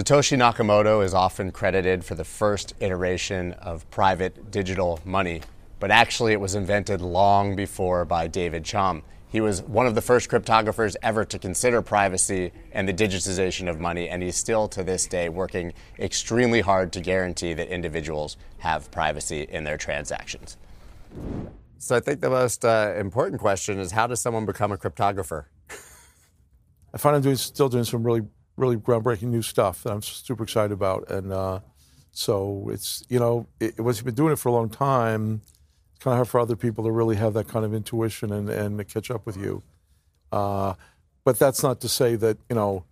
That's. 0.00 0.10
Satoshi 0.10 0.38
Nakamoto 0.38 1.04
is 1.04 1.12
often 1.12 1.52
credited 1.52 2.04
for 2.04 2.14
the 2.14 2.24
first 2.24 2.74
iteration 2.80 3.52
of 3.54 3.88
private 3.90 4.50
digital 4.50 4.98
money, 5.04 5.42
but 5.78 5.90
actually 5.90 6.32
it 6.32 6.40
was 6.40 6.54
invented 6.54 7.00
long 7.00 7.54
before 7.54 8.04
by 8.04 8.26
David 8.26 8.64
Chaum. 8.64 9.02
He 9.28 9.40
was 9.40 9.62
one 9.62 9.86
of 9.86 9.94
the 9.94 10.00
first 10.00 10.28
cryptographers 10.28 10.96
ever 11.02 11.24
to 11.26 11.38
consider 11.38 11.82
privacy 11.82 12.52
and 12.72 12.88
the 12.88 12.94
digitization 12.94 13.68
of 13.68 13.78
money, 13.78 14.08
and 14.08 14.22
he's 14.22 14.36
still 14.36 14.68
to 14.68 14.82
this 14.82 15.06
day 15.06 15.28
working 15.28 15.72
extremely 15.98 16.62
hard 16.62 16.92
to 16.94 17.00
guarantee 17.00 17.52
that 17.54 17.68
individuals 17.68 18.36
have 18.58 18.90
privacy 18.90 19.42
in 19.50 19.64
their 19.64 19.76
transactions. 19.76 20.56
So 21.78 21.94
I 21.94 22.00
think 22.00 22.20
the 22.20 22.30
most 22.30 22.64
uh, 22.64 22.94
important 22.98 23.40
question 23.40 23.78
is 23.78 23.92
how 23.92 24.06
does 24.06 24.20
someone 24.20 24.46
become 24.46 24.72
a 24.72 24.78
cryptographer? 24.78 25.44
I 26.92 26.98
find 26.98 27.16
I'm 27.16 27.22
doing, 27.22 27.36
still 27.36 27.68
doing 27.68 27.84
some 27.84 28.02
really, 28.02 28.22
really 28.60 28.76
groundbreaking 28.76 29.24
new 29.24 29.42
stuff 29.42 29.82
that 29.82 29.92
I'm 29.92 30.02
super 30.02 30.44
excited 30.44 30.72
about, 30.72 31.10
and 31.10 31.32
uh, 31.32 31.60
so 32.12 32.68
it's 32.70 33.02
you 33.08 33.18
know, 33.18 33.46
it, 33.58 33.80
once 33.80 33.98
you've 33.98 34.04
been 34.04 34.14
doing 34.14 34.32
it 34.32 34.38
for 34.38 34.50
a 34.50 34.52
long 34.52 34.68
time, 34.68 35.40
it's 35.94 36.04
kind 36.04 36.12
of 36.12 36.18
hard 36.18 36.28
for 36.28 36.40
other 36.40 36.56
people 36.56 36.84
to 36.84 36.90
really 36.90 37.16
have 37.16 37.34
that 37.34 37.48
kind 37.48 37.64
of 37.64 37.74
intuition 37.74 38.32
and, 38.32 38.48
and 38.50 38.86
catch 38.88 39.10
up 39.10 39.26
with 39.26 39.36
you. 39.36 39.62
Uh, 40.30 40.74
but 41.24 41.38
that's 41.38 41.62
not 41.62 41.80
to 41.80 41.88
say 41.88 42.16
that 42.16 42.38
you 42.48 42.56
know 42.56 42.84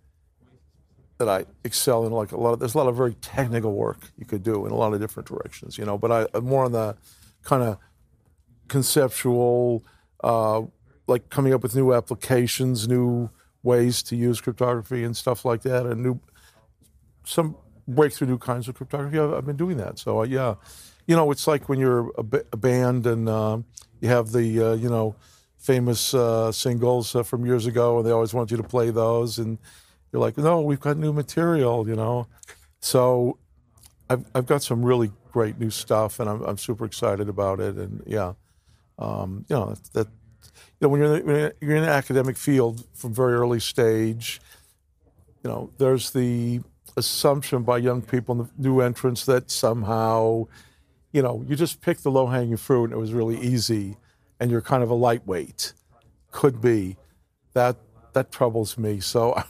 that 1.19 1.29
I 1.29 1.45
excel 1.63 2.05
in 2.05 2.13
like 2.13 2.31
a 2.31 2.37
lot 2.37 2.53
of 2.53 2.59
there's 2.59 2.73
a 2.73 2.77
lot 2.77 2.87
of 2.87 2.95
very 2.95 3.13
technical 3.15 3.73
work 3.73 3.97
you 4.17 4.25
could 4.25 4.41
do 4.41 4.65
in 4.65 4.71
a 4.71 4.75
lot 4.75 4.93
of 4.93 4.99
different 4.99 5.27
directions, 5.27 5.77
you 5.77 5.85
know. 5.85 5.97
But 5.97 6.11
I, 6.11 6.37
am 6.37 6.45
more 6.45 6.65
on 6.65 6.71
the 6.71 6.95
kind 7.43 7.61
of 7.61 7.77
conceptual, 8.69 9.83
uh, 10.23 10.61
like 11.07 11.29
coming 11.29 11.53
up 11.53 11.61
with 11.61 11.75
new 11.75 11.93
applications, 11.93 12.87
new 12.87 13.29
ways 13.71 14.03
to 14.09 14.13
use 14.15 14.37
cryptography 14.45 15.01
and 15.07 15.15
stuff 15.23 15.39
like 15.49 15.61
that, 15.69 15.83
and 15.89 15.97
new 16.07 16.15
some 17.25 17.55
breakthrough 17.87 18.27
new 18.33 18.37
kinds 18.37 18.67
of 18.67 18.73
cryptography. 18.75 19.19
I've, 19.19 19.33
I've 19.37 19.45
been 19.45 19.61
doing 19.65 19.77
that, 19.77 19.99
so 19.99 20.09
uh, 20.21 20.25
yeah 20.37 20.55
you 21.09 21.15
know, 21.15 21.31
it's 21.31 21.47
like 21.47 21.67
when 21.67 21.79
you're 21.79 22.11
a, 22.19 22.25
a 22.53 22.57
band 22.57 23.07
and 23.07 23.27
uh, 23.27 23.57
you 23.99 24.07
have 24.09 24.31
the, 24.31 24.61
uh, 24.61 24.73
you 24.75 24.89
know, 24.89 25.15
famous 25.57 26.13
uh, 26.13 26.51
singles 26.51 27.15
uh, 27.15 27.23
from 27.23 27.47
years 27.47 27.65
ago, 27.65 27.97
and 27.97 28.05
they 28.05 28.11
always 28.11 28.31
want 28.31 28.51
you 28.51 28.57
to 28.57 28.63
play 28.63 28.91
those, 28.91 29.39
and 29.39 29.57
you're 30.11 30.21
like, 30.21 30.37
no, 30.37 30.61
we've 30.61 30.79
got 30.79 30.97
new 30.97 31.11
material, 31.11 31.89
you 31.89 31.95
know. 31.95 32.27
So 32.79 33.39
I've, 34.07 34.23
I've 34.35 34.45
got 34.45 34.61
some 34.61 34.85
really 34.85 35.11
great 35.31 35.59
new 35.59 35.71
stuff, 35.71 36.19
and 36.19 36.29
I'm, 36.29 36.43
I'm 36.43 36.59
super 36.59 36.85
excited 36.85 37.27
about 37.27 37.59
it, 37.59 37.75
and 37.77 38.03
yeah, 38.05 38.33
um, 38.99 39.45
you 39.49 39.55
know, 39.55 39.73
that, 39.93 40.07
you 40.79 40.87
know, 40.87 40.89
when 40.89 41.01
you're, 41.01 41.23
when 41.23 41.51
you're 41.61 41.75
in 41.75 41.83
an 41.83 41.89
academic 41.89 42.37
field 42.37 42.85
from 42.93 43.13
very 43.13 43.33
early 43.33 43.59
stage, 43.59 44.41
you 45.43 45.49
know, 45.49 45.71
there's 45.77 46.11
the 46.11 46.61
assumption 46.97 47.63
by 47.63 47.77
young 47.77 48.01
people, 48.01 48.33
in 48.33 48.37
the 48.39 48.49
new 48.57 48.81
entrants, 48.81 49.25
that 49.25 49.49
somehow 49.51 50.45
you 51.11 51.21
know, 51.21 51.43
you 51.47 51.55
just 51.55 51.81
pick 51.81 51.99
the 51.99 52.11
low 52.11 52.27
hanging 52.27 52.57
fruit 52.57 52.85
and 52.85 52.93
it 52.93 52.97
was 52.97 53.13
really 53.13 53.39
easy 53.39 53.97
and 54.39 54.51
you're 54.51 54.61
kind 54.61 54.83
of 54.83 54.89
a 54.89 54.95
lightweight. 54.95 55.73
Could 56.31 56.61
be. 56.61 56.97
That 57.53 57.77
that 58.13 58.31
troubles 58.31 58.77
me. 58.77 58.99
So 58.99 59.41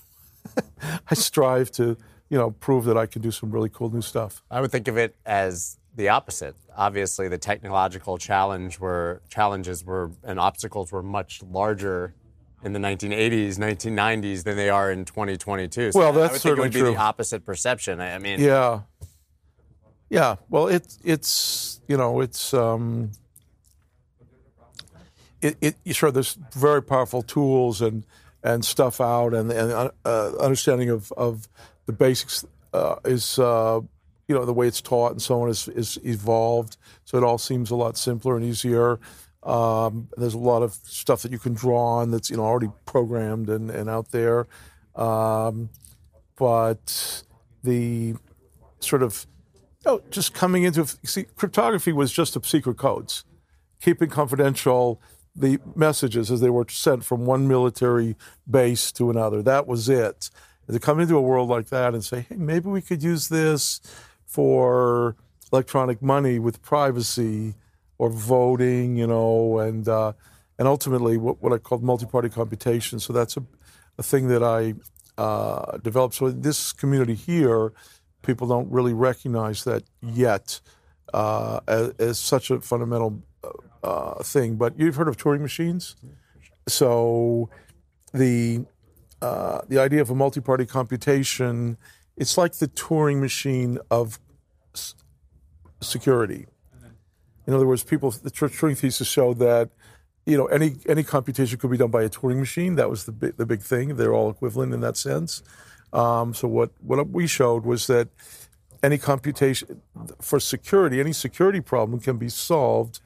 I 1.10 1.14
strive 1.14 1.72
to, 1.72 1.98
you 2.30 2.38
know, 2.38 2.52
prove 2.52 2.86
that 2.86 2.98
I 2.98 3.06
can 3.06 3.22
do 3.22 3.32
some 3.32 3.52
really 3.52 3.70
cool 3.70 3.90
new 3.90 4.02
stuff. 4.02 4.42
I 4.50 4.62
would 4.62 4.72
think 4.72 4.88
of 4.88 4.98
it 4.98 5.16
as 5.26 5.78
the 6.00 6.10
opposite. 6.10 6.56
Obviously, 6.78 7.28
the 7.28 7.38
technological 7.38 8.18
challenge 8.18 8.80
were 8.80 9.22
challenges 9.30 9.84
were 9.84 10.12
and 10.24 10.40
obstacles 10.40 10.94
were 10.94 11.04
much 11.04 11.44
larger 11.44 12.16
in 12.64 12.72
the 12.72 12.80
1980s, 12.80 13.58
1990s 13.58 14.44
than 14.44 14.56
they 14.56 14.70
are 14.70 14.92
in 14.92 15.04
2022. 15.04 15.92
So 15.92 16.00
well, 16.00 16.14
that's 16.14 16.30
I 16.30 16.32
would 16.32 16.42
certainly 16.42 16.70
think 16.70 16.76
it 16.76 16.78
would 16.78 16.86
be 16.86 16.92
true. 16.92 16.94
the 16.94 17.02
opposite 17.02 17.46
perception. 17.46 18.00
I 18.00 18.18
mean, 18.18 18.40
yeah, 18.40 18.82
yeah, 20.10 20.38
well, 20.50 20.68
it's 20.70 20.98
it's 21.04 21.82
you 21.90 21.98
know 21.98 22.22
it's 22.22 22.54
um, 22.54 23.12
it, 25.42 25.58
it 25.84 25.96
sure 25.96 26.12
there's 26.12 26.38
very 26.56 26.82
powerful 26.82 27.22
tools 27.24 27.82
and 27.82 28.06
and 28.42 28.64
stuff 28.64 29.02
out 29.02 29.34
and 29.34 29.52
and 29.52 29.92
uh, 30.06 30.32
understanding 30.40 30.90
of 30.90 31.12
of 31.18 31.50
the 31.88 31.94
basics 31.94 32.46
uh, 32.74 32.96
is 33.04 33.38
uh, 33.38 33.82
you 34.30 34.36
know 34.36 34.46
the 34.46 34.54
way 34.54 34.68
it's 34.68 34.80
taught 34.80 35.12
and 35.12 35.22
so 35.22 35.42
on 35.42 35.50
is 35.50 35.68
is 35.70 36.00
evolved 36.06 36.78
so 37.04 37.18
it 37.18 37.24
all 37.24 37.40
seems 37.40 37.72
a 37.72 37.76
lot 37.76 37.98
simpler 37.98 38.38
and 38.38 38.46
easier. 38.46 39.00
Um, 39.42 40.10
there's 40.18 40.36
a 40.36 40.38
lot 40.38 40.62
of 40.62 40.74
stuff 40.74 41.24
that 41.24 41.32
you 41.32 41.40
can 41.40 41.54
draw 41.54 42.00
on 42.00 42.12
that's 42.12 42.30
you 42.30 42.38
know 42.38 42.44
already 42.44 42.70
programmed 42.86 43.50
and, 43.50 43.72
and 43.72 43.90
out 43.90 44.12
there, 44.12 44.48
um, 44.96 45.70
but 46.36 47.24
the 47.64 48.16
sort 48.80 49.02
of 49.02 49.26
oh, 49.86 50.02
just 50.12 50.34
coming 50.34 50.64
into 50.64 50.86
see, 51.04 51.24
cryptography 51.36 51.94
was 51.94 52.12
just 52.12 52.36
a 52.36 52.44
secret 52.44 52.78
codes, 52.78 53.24
keeping 53.82 54.10
confidential 54.10 55.02
the 55.36 55.60
messages 55.76 56.30
as 56.30 56.42
they 56.42 56.50
were 56.50 56.66
sent 56.70 57.06
from 57.06 57.26
one 57.26 57.48
military 57.48 58.16
base 58.50 58.92
to 58.92 59.10
another. 59.10 59.42
That 59.42 59.68
was 59.68 59.88
it. 59.88 60.30
To 60.70 60.80
come 60.80 61.00
into 61.00 61.18
a 61.18 61.22
world 61.22 61.50
like 61.50 61.70
that 61.70 61.94
and 61.96 62.04
say, 62.04 62.28
hey, 62.30 62.36
maybe 62.36 62.70
we 62.70 62.82
could 62.82 63.02
use 63.02 63.30
this 63.30 63.82
for 64.30 65.16
electronic 65.52 66.02
money 66.02 66.38
with 66.38 66.62
privacy 66.62 67.56
or 67.98 68.10
voting, 68.10 68.96
you 68.96 69.08
know, 69.08 69.60
and 69.60 69.88
uh, 69.88 70.14
and 70.58 70.68
ultimately 70.68 71.18
what, 71.18 71.42
what 71.42 71.52
I 71.52 71.58
called 71.58 71.84
multi-party 71.84 72.30
computation. 72.30 73.00
So 73.00 73.12
that's 73.14 73.36
a, 73.38 73.44
a 73.98 74.04
thing 74.04 74.28
that 74.28 74.44
I 74.44 74.76
uh, 75.18 75.78
developed. 75.78 76.16
So 76.16 76.30
this 76.30 76.72
community 76.72 77.16
here 77.16 77.74
people 78.22 78.48
don't 78.48 78.70
really 78.72 78.94
recognize 78.94 79.64
that 79.64 79.84
yet 80.02 80.60
uh, 81.14 81.60
as, 81.68 81.90
as, 82.00 82.20
such 82.20 82.52
a 82.52 82.60
fundamental 82.62 83.22
uh, 83.84 84.22
thing. 84.24 84.56
But 84.56 84.78
you've 84.78 84.96
heard 84.96 85.08
of 85.08 85.18
Turing 85.18 85.42
machines, 85.42 85.96
so 86.68 87.50
the 88.14 88.66
uh, 89.22 89.62
the 89.68 89.80
idea 89.80 90.02
of 90.02 90.10
a 90.10 90.16
multi-party 90.16 90.66
computation, 90.66 91.78
it's 92.20 92.38
like 92.38 92.54
the 92.56 92.68
Turing 92.68 93.20
machine 93.20 93.80
of 93.90 94.20
security. 95.82 96.46
In 97.48 97.54
other 97.54 97.66
words, 97.66 97.84
people 97.84 98.12
the 98.12 98.30
Turing 98.30 98.78
thesis 98.78 99.08
showed 99.08 99.40
that 99.40 99.72
you 100.26 100.38
know 100.38 100.46
any 100.48 100.76
any 100.88 101.04
computation 101.04 101.58
could 101.58 101.72
be 101.72 101.78
done 101.78 101.90
by 101.90 102.04
a 102.04 102.10
Turing 102.10 102.38
machine. 102.38 102.76
That 102.76 102.90
was 102.90 103.06
the 103.06 103.14
big, 103.14 103.38
the 103.38 103.46
big 103.46 103.62
thing. 103.62 103.96
They're 103.96 104.14
all 104.14 104.30
equivalent 104.30 104.74
in 104.74 104.82
that 104.82 104.98
sense. 104.98 105.42
Um, 105.94 106.34
so 106.34 106.48
what 106.48 106.72
what 106.82 107.10
we 107.10 107.26
showed 107.26 107.66
was 107.66 107.88
that 107.88 108.10
any 108.84 108.98
computation 108.98 109.82
for 110.22 110.40
security, 110.40 111.00
any 111.00 111.14
security 111.14 111.62
problem 111.62 112.00
can 112.00 112.18
be 112.18 112.30
solved 112.30 113.00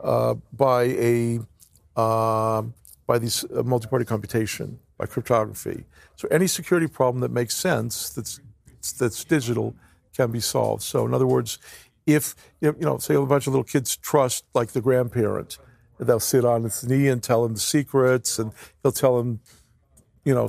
uh, 0.00 0.34
by 0.52 0.82
a 0.84 1.40
uh, 1.96 2.62
by 3.06 3.18
these 3.18 3.44
uh, 3.44 3.62
multi-party 3.62 4.04
computation 4.04 4.78
by 4.98 5.06
cryptography. 5.06 5.86
So 6.16 6.28
any 6.30 6.46
security 6.46 6.86
problem 6.86 7.22
that 7.22 7.32
makes 7.32 7.56
sense 7.56 8.10
that's 8.10 8.38
that's 8.98 9.24
digital 9.24 9.74
can 10.16 10.30
be 10.30 10.40
solved. 10.40 10.82
So 10.82 11.06
in 11.06 11.14
other 11.14 11.26
words, 11.26 11.58
if 12.06 12.34
you 12.60 12.74
know, 12.80 12.98
say 12.98 13.14
a 13.14 13.22
bunch 13.22 13.46
of 13.46 13.52
little 13.52 13.64
kids 13.64 13.96
trust 13.96 14.44
like 14.54 14.72
the 14.72 14.80
grandparent, 14.80 15.58
they'll 15.98 16.20
sit 16.20 16.44
on 16.44 16.64
his 16.64 16.82
knee 16.84 17.08
and 17.08 17.22
tell 17.22 17.44
him 17.44 17.54
the 17.54 17.60
secrets, 17.60 18.38
and 18.38 18.52
he'll 18.82 18.92
tell 18.92 19.18
him, 19.20 19.40
you 20.24 20.34
know, 20.34 20.48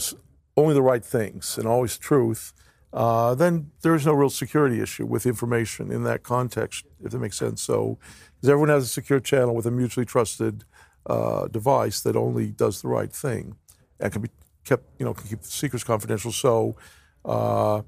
only 0.58 0.74
the 0.74 0.82
right 0.82 1.04
things 1.04 1.58
and 1.58 1.68
always 1.68 1.98
truth, 1.98 2.54
uh, 2.94 3.36
then 3.36 3.72
there 3.82 3.96
is 3.96 4.06
no 4.06 4.14
real 4.14 4.30
security 4.30 4.82
issue 4.82 5.06
with 5.06 5.26
information 5.26 5.92
in 5.92 6.04
that 6.04 6.24
context, 6.24 6.86
if 7.04 7.12
that 7.12 7.20
makes 7.20 7.38
sense. 7.38 7.62
So, 7.62 7.98
because 8.36 8.50
everyone 8.50 8.70
has 8.70 8.84
a 8.84 8.88
secure 8.88 9.20
channel 9.20 9.56
with 9.56 9.66
a 9.66 9.72
mutually 9.72 10.06
trusted 10.06 10.66
uh, 11.06 11.48
device 11.48 12.02
that 12.02 12.16
only 12.16 12.48
does 12.48 12.82
the 12.82 12.88
right 12.88 13.12
thing 13.12 13.56
and 14.00 14.12
can 14.12 14.22
be 14.22 14.30
kept, 14.66 14.84
you 15.00 15.06
know, 15.06 15.14
can 15.14 15.28
keep 15.28 15.42
the 15.42 15.48
secrets 15.48 15.84
confidential. 15.84 16.32
So, 16.32 16.76
uh, 17.24 17.82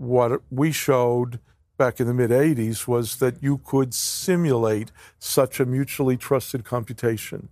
what 0.00 0.40
we 0.50 0.72
showed 0.72 1.40
back 1.76 2.00
in 2.00 2.06
the 2.06 2.14
mid 2.14 2.30
80s 2.30 2.88
was 2.88 3.16
that 3.16 3.42
you 3.42 3.58
could 3.58 3.92
simulate 3.92 4.90
such 5.18 5.60
a 5.60 5.66
mutually 5.66 6.16
trusted 6.16 6.64
computation 6.64 7.50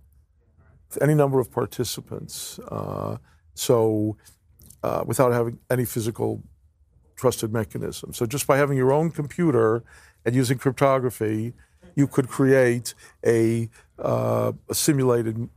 with 0.89 1.01
any 1.01 1.13
number 1.13 1.39
of 1.39 1.51
participants. 1.51 2.57
Uh, 2.71 3.17
so, 3.53 4.17
uh, 4.81 5.03
without 5.05 5.31
having 5.31 5.59
any 5.69 5.85
physical 5.85 6.41
trusted 7.15 7.53
mechanism. 7.53 8.13
So 8.13 8.25
just 8.25 8.47
by 8.47 8.57
having 8.57 8.77
your 8.77 8.91
own 8.91 9.11
computer 9.11 9.83
and 10.25 10.33
using 10.33 10.57
cryptography, 10.57 11.53
you 11.95 12.07
could 12.07 12.29
create 12.29 12.95
a, 13.23 13.69
uh, 13.99 14.53
a 14.67 14.73
simulated 14.73 15.49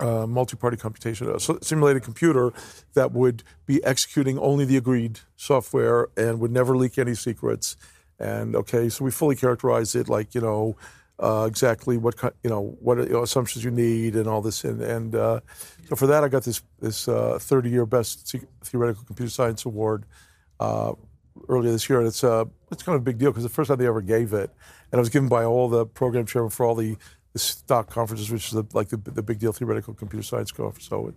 uh, 0.00 0.24
uh, 0.24 0.26
multi-party 0.26 0.76
computation, 0.76 1.28
a 1.28 1.38
simulated 1.38 2.02
computer 2.02 2.52
that 2.94 3.12
would 3.12 3.42
be 3.66 3.82
executing 3.84 4.38
only 4.38 4.64
the 4.64 4.76
agreed 4.76 5.20
software 5.36 6.08
and 6.16 6.40
would 6.40 6.52
never 6.52 6.76
leak 6.76 6.98
any 6.98 7.14
secrets. 7.14 7.76
And 8.18 8.54
okay, 8.56 8.88
so 8.88 9.04
we 9.04 9.10
fully 9.10 9.36
characterize 9.36 9.94
it 9.94 10.08
like 10.08 10.34
you 10.34 10.40
know 10.40 10.76
uh, 11.18 11.46
exactly 11.48 11.96
what 11.96 12.14
you 12.42 12.50
know 12.50 12.76
what 12.80 12.98
you 12.98 13.08
know, 13.08 13.22
assumptions 13.22 13.64
you 13.64 13.70
need 13.70 14.14
and 14.14 14.28
all 14.28 14.40
this. 14.40 14.64
And, 14.64 14.80
and 14.80 15.14
uh, 15.14 15.40
so 15.88 15.96
for 15.96 16.06
that, 16.06 16.22
I 16.24 16.28
got 16.28 16.44
this 16.44 16.62
this 16.80 17.06
30 17.06 17.68
year 17.68 17.86
best 17.86 18.34
theoretical 18.62 19.04
computer 19.04 19.30
science 19.30 19.64
award 19.64 20.04
earlier 21.48 21.72
this 21.72 21.88
year. 21.88 21.98
And 21.98 22.08
it's 22.08 22.24
uh, 22.24 22.44
it's 22.70 22.82
kind 22.82 22.96
of 22.96 23.02
a 23.02 23.04
big 23.04 23.18
deal 23.18 23.30
because 23.30 23.42
the 23.42 23.48
first 23.48 23.68
time 23.68 23.78
they 23.78 23.86
ever 23.86 24.00
gave 24.00 24.32
it, 24.32 24.50
and 24.92 24.98
it 24.98 24.98
was 24.98 25.08
given 25.08 25.28
by 25.28 25.44
all 25.44 25.68
the 25.68 25.86
program 25.86 26.26
chairman 26.26 26.50
for 26.50 26.66
all 26.66 26.74
the, 26.74 26.96
the 27.34 27.40
STOC 27.40 27.88
conferences, 27.88 28.30
which 28.30 28.46
is 28.46 28.52
the, 28.52 28.64
like 28.72 28.88
the, 28.88 28.96
the 28.96 29.22
big 29.22 29.40
deal 29.40 29.52
theoretical 29.52 29.92
computer 29.92 30.22
science 30.22 30.50
conference. 30.50 30.88
So 30.88 31.08
it, 31.08 31.14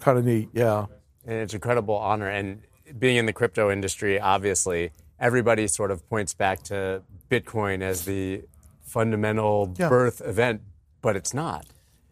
kind 0.00 0.18
of 0.18 0.24
neat, 0.24 0.50
yeah. 0.52 0.86
And 1.24 1.38
it's 1.38 1.52
an 1.52 1.58
incredible 1.58 1.94
honor. 1.94 2.28
And 2.28 2.62
being 2.98 3.16
in 3.16 3.26
the 3.26 3.32
crypto 3.32 3.70
industry, 3.70 4.20
obviously, 4.20 4.90
everybody 5.18 5.66
sort 5.68 5.90
of 5.90 6.06
points 6.08 6.34
back 6.34 6.62
to 6.64 7.02
Bitcoin 7.30 7.82
as 7.82 8.04
the 8.04 8.42
fundamental 8.82 9.72
yeah. 9.78 9.88
birth 9.88 10.20
event, 10.24 10.62
but 11.02 11.14
it's 11.14 11.32
not. 11.32 11.66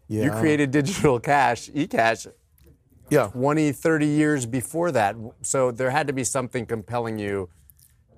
Yeah. 0.07 0.25
You 0.25 0.31
created 0.31 0.71
digital 0.71 1.19
cash, 1.19 1.69
eCash, 1.71 2.29
yeah. 3.11 3.29
20, 3.29 3.73
30 3.73 4.07
years 4.07 4.47
before 4.47 4.93
that. 4.93 5.17
So 5.43 5.73
there 5.73 5.91
had 5.91 6.07
to 6.07 6.13
be 6.13 6.25
something 6.25 6.65
compelling 6.65 7.19
you 7.19 7.49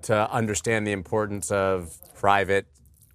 to 0.03 0.31
understand 0.31 0.85
the 0.85 0.91
importance 0.91 1.49
of 1.49 1.97
private 2.15 2.67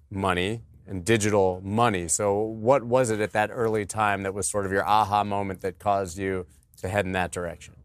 money 0.09 0.61
and 0.87 1.03
digital 1.03 1.61
money. 1.63 2.07
So 2.07 2.39
what 2.39 2.83
was 2.83 3.09
it 3.09 3.19
at 3.19 3.33
that 3.33 3.49
early 3.51 3.85
time 3.85 4.23
that 4.23 4.33
was 4.33 4.47
sort 4.47 4.65
of 4.65 4.71
your 4.71 4.85
aha 4.85 5.23
moment 5.23 5.61
that 5.61 5.79
caused 5.79 6.17
you 6.17 6.45
to 6.77 6.87
head 6.87 7.05
in 7.05 7.11
that 7.11 7.31
direction? 7.31 7.75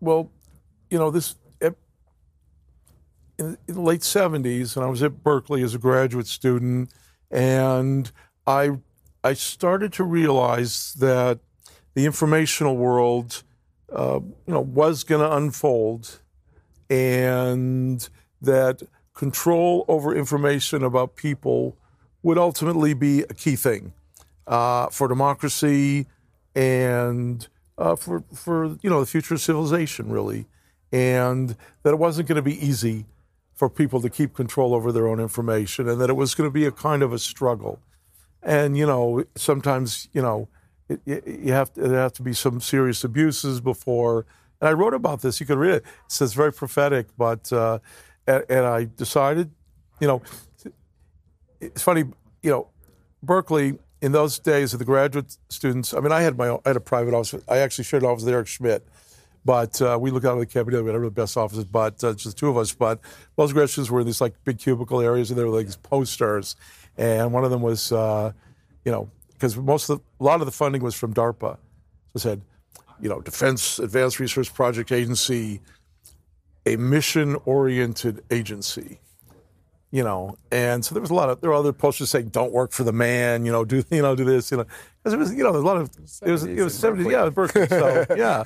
Well, 0.00 0.32
you 0.90 0.98
know, 0.98 1.10
this 1.10 1.36
in, 3.38 3.58
the 3.66 3.80
late 3.80 4.00
70s, 4.00 4.76
and 4.76 4.84
I 4.84 4.88
was 4.88 5.02
at 5.02 5.22
Berkeley 5.22 5.62
as 5.62 5.74
a 5.74 5.78
graduate 5.78 6.26
student, 6.26 6.92
and 7.30 8.10
I 8.46 8.78
I 9.24 9.34
started 9.34 9.92
to 9.94 10.04
realize 10.04 10.94
that 10.94 11.38
the 11.94 12.06
informational 12.06 12.76
world, 12.76 13.44
uh, 13.92 14.20
you 14.46 14.52
know, 14.52 14.60
was 14.60 15.04
going 15.04 15.20
to 15.20 15.36
unfold, 15.36 16.20
and 16.90 18.08
that 18.40 18.82
control 19.14 19.84
over 19.88 20.14
information 20.14 20.82
about 20.82 21.16
people 21.16 21.76
would 22.22 22.38
ultimately 22.38 22.94
be 22.94 23.22
a 23.22 23.34
key 23.34 23.56
thing 23.56 23.92
uh, 24.46 24.88
for 24.88 25.08
democracy 25.08 26.06
and 26.54 27.48
uh, 27.78 27.96
for 27.96 28.24
for 28.34 28.76
you 28.82 28.90
know 28.90 29.00
the 29.00 29.06
future 29.06 29.34
of 29.34 29.40
civilization, 29.40 30.10
really, 30.10 30.46
and 30.92 31.56
that 31.82 31.90
it 31.90 31.98
wasn't 31.98 32.28
going 32.28 32.36
to 32.36 32.42
be 32.42 32.64
easy 32.64 33.06
for 33.54 33.68
people 33.68 34.00
to 34.00 34.10
keep 34.10 34.34
control 34.34 34.74
over 34.74 34.92
their 34.92 35.08
own 35.08 35.20
information, 35.20 35.88
and 35.88 36.00
that 36.00 36.10
it 36.10 36.16
was 36.16 36.34
going 36.34 36.48
to 36.48 36.52
be 36.52 36.66
a 36.66 36.72
kind 36.72 37.02
of 37.02 37.12
a 37.12 37.18
struggle 37.18 37.80
and 38.42 38.76
you 38.76 38.86
know 38.86 39.24
sometimes 39.36 40.08
you 40.12 40.20
know 40.20 40.48
it, 40.88 41.26
you 41.26 41.52
have 41.52 41.72
to, 41.74 41.80
there 41.80 42.00
have 42.00 42.12
to 42.14 42.22
be 42.22 42.34
some 42.34 42.60
serious 42.60 43.04
abuses 43.04 43.60
before. 43.60 44.26
And 44.60 44.68
I 44.68 44.72
wrote 44.72 44.94
about 44.94 45.22
this. 45.22 45.40
You 45.40 45.46
can 45.46 45.58
read 45.58 45.74
it. 45.74 45.82
It 45.82 46.12
says 46.12 46.34
very 46.34 46.52
prophetic, 46.52 47.08
but 47.16 47.52
uh, 47.52 47.78
and, 48.26 48.44
and 48.48 48.66
I 48.66 48.88
decided, 48.96 49.50
you 50.00 50.06
know, 50.06 50.22
it's 51.60 51.82
funny, 51.82 52.04
you 52.42 52.50
know, 52.50 52.68
Berkeley 53.22 53.78
in 54.00 54.12
those 54.12 54.38
days 54.38 54.72
of 54.72 54.78
the 54.78 54.84
graduate 54.84 55.36
students. 55.48 55.94
I 55.94 56.00
mean, 56.00 56.12
I 56.12 56.22
had 56.22 56.36
my 56.36 56.48
own, 56.48 56.60
I 56.64 56.70
had 56.70 56.76
a 56.76 56.80
private 56.80 57.14
office. 57.14 57.42
I 57.48 57.58
actually 57.58 57.84
shared 57.84 58.02
an 58.02 58.08
office 58.08 58.24
with 58.24 58.34
Eric 58.34 58.48
Schmidt, 58.48 58.86
but 59.44 59.80
uh, 59.80 59.96
we 60.00 60.10
looked 60.10 60.26
out 60.26 60.34
of 60.34 60.40
the 60.40 60.46
cabinet. 60.46 60.82
We 60.82 60.90
had 60.90 61.00
the 61.00 61.10
best 61.10 61.36
offices, 61.36 61.64
but 61.64 62.02
uh, 62.02 62.14
just 62.14 62.36
two 62.36 62.48
of 62.48 62.56
us. 62.56 62.72
But 62.72 63.00
most 63.38 63.52
graduate 63.52 63.70
students 63.70 63.90
were 63.90 64.00
in 64.00 64.06
these 64.06 64.20
like 64.20 64.34
big 64.44 64.58
cubicle 64.58 65.00
areas, 65.00 65.30
and 65.30 65.38
there 65.38 65.46
were 65.46 65.56
like 65.56 65.66
these 65.66 65.76
posters 65.76 66.56
and 66.96 67.32
one 67.32 67.44
of 67.44 67.50
them 67.50 67.62
was, 67.62 67.92
uh, 67.92 68.32
you 68.84 68.92
know, 68.92 69.10
because 69.32 69.56
most 69.56 69.88
of 69.88 69.98
the, 69.98 70.04
a 70.20 70.24
lot 70.24 70.40
of 70.40 70.46
the 70.46 70.52
funding 70.52 70.82
was 70.82 70.94
from 70.94 71.14
DARPA. 71.14 71.56
So 71.56 72.16
it 72.16 72.20
said, 72.20 72.42
you 73.00 73.08
know, 73.08 73.20
Defense 73.20 73.78
Advanced 73.78 74.20
Research 74.20 74.52
Project 74.54 74.92
Agency, 74.92 75.60
a 76.66 76.76
mission-oriented 76.76 78.24
agency. 78.30 79.00
You 79.90 80.02
know, 80.02 80.38
and 80.50 80.82
so 80.82 80.94
there 80.94 81.02
was 81.02 81.10
a 81.10 81.14
lot 81.14 81.28
of 81.28 81.42
there 81.42 81.50
were 81.50 81.56
other 81.56 81.74
posters 81.74 82.08
saying 82.08 82.28
"Don't 82.28 82.50
work 82.50 82.72
for 82.72 82.82
the 82.82 82.94
man," 82.94 83.44
you 83.44 83.52
know, 83.52 83.62
do 83.62 83.84
you 83.90 84.00
know 84.00 84.16
do 84.16 84.24
this, 84.24 84.50
you 84.50 84.56
know, 84.56 84.64
because 84.98 85.12
it 85.12 85.18
was 85.18 85.34
you 85.34 85.44
know 85.44 85.52
there's 85.52 85.64
a 85.64 85.66
lot 85.66 85.76
of 85.76 85.90
it 86.22 86.30
was 86.30 86.44
it 86.44 86.62
was 86.62 86.78
seventies, 86.78 87.12
yeah, 87.12 87.28
Berkeley, 87.28 87.66
so 87.66 88.06
yeah, 88.16 88.42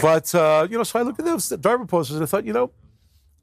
but 0.00 0.32
uh, 0.32 0.68
you 0.70 0.76
know, 0.78 0.84
so 0.84 1.00
I 1.00 1.02
looked 1.02 1.18
at 1.18 1.24
those 1.24 1.48
DARPA 1.48 1.88
posters 1.88 2.14
and 2.16 2.22
I 2.22 2.26
thought, 2.26 2.44
you 2.44 2.52
know, 2.52 2.70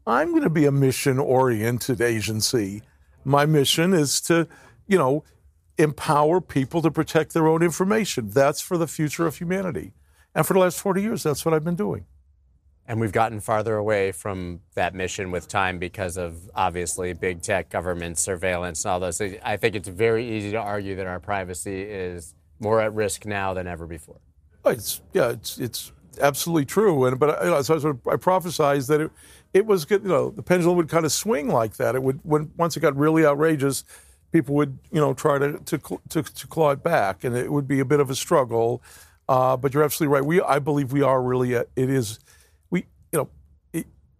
I'm 0.07 0.29
going 0.29 0.43
to 0.43 0.49
be 0.49 0.63
a 0.63 0.71
mission-oriented 0.71 1.99
agency 1.99 2.81
my 3.25 3.45
mission 3.45 3.93
is 3.93 4.21
to, 4.21 4.47
you 4.87 4.97
know, 4.97 5.23
empower 5.77 6.41
people 6.41 6.81
to 6.81 6.91
protect 6.91 7.33
their 7.33 7.47
own 7.47 7.63
information. 7.63 8.29
That's 8.29 8.61
for 8.61 8.77
the 8.77 8.87
future 8.87 9.25
of 9.25 9.37
humanity. 9.37 9.93
And 10.35 10.45
for 10.45 10.53
the 10.53 10.59
last 10.59 10.79
40 10.79 11.01
years, 11.01 11.23
that's 11.23 11.45
what 11.45 11.53
I've 11.53 11.63
been 11.63 11.75
doing. 11.75 12.05
And 12.85 12.99
we've 12.99 13.13
gotten 13.13 13.39
farther 13.39 13.77
away 13.77 14.11
from 14.11 14.59
that 14.75 14.93
mission 14.93 15.31
with 15.31 15.47
time 15.47 15.79
because 15.79 16.17
of 16.17 16.49
obviously 16.53 17.13
big 17.13 17.41
tech, 17.41 17.69
government 17.69 18.17
surveillance, 18.17 18.83
and 18.83 18.91
all 18.91 18.99
those 18.99 19.17
things. 19.17 19.37
I 19.41 19.55
think 19.55 19.75
it's 19.75 19.87
very 19.87 20.29
easy 20.29 20.51
to 20.51 20.57
argue 20.57 20.95
that 20.97 21.07
our 21.07 21.19
privacy 21.19 21.81
is 21.81 22.35
more 22.59 22.81
at 22.81 22.93
risk 22.93 23.25
now 23.25 23.53
than 23.53 23.67
ever 23.67 23.87
before. 23.87 24.19
It's, 24.65 25.01
yeah, 25.13 25.29
it's, 25.29 25.57
it's 25.59 25.93
absolutely 26.21 26.65
true. 26.65 27.05
And 27.05 27.19
but 27.19 27.43
you 27.43 27.51
know, 27.51 27.61
so 27.61 27.75
I, 27.75 28.11
I 28.11 28.15
prophesized 28.15 28.87
that 28.87 29.01
it, 29.01 29.11
it 29.53 29.65
was. 29.65 29.89
You 29.89 29.99
know, 29.99 30.29
the 30.29 30.43
pendulum 30.43 30.77
would 30.77 30.89
kind 30.89 31.05
of 31.05 31.11
swing 31.11 31.47
like 31.49 31.77
that. 31.77 31.95
It 31.95 32.03
would 32.03 32.19
when 32.23 32.51
once 32.57 32.77
it 32.77 32.81
got 32.81 32.95
really 32.95 33.25
outrageous, 33.25 33.83
people 34.31 34.55
would 34.55 34.77
you 34.91 34.99
know 34.99 35.13
try 35.13 35.37
to 35.37 35.57
to 35.59 35.77
to, 36.09 36.23
to 36.23 36.47
claw 36.47 36.71
it 36.71 36.83
back, 36.83 37.23
and 37.23 37.35
it 37.35 37.51
would 37.51 37.67
be 37.67 37.79
a 37.79 37.85
bit 37.85 37.99
of 37.99 38.09
a 38.09 38.15
struggle. 38.15 38.81
Uh, 39.29 39.55
but 39.55 39.73
you're 39.73 39.83
absolutely 39.83 40.13
right. 40.13 40.25
We 40.25 40.41
I 40.41 40.59
believe 40.59 40.91
we 40.91 41.01
are 41.01 41.21
really 41.21 41.55
at, 41.55 41.69
it 41.75 41.89
is 41.89 42.19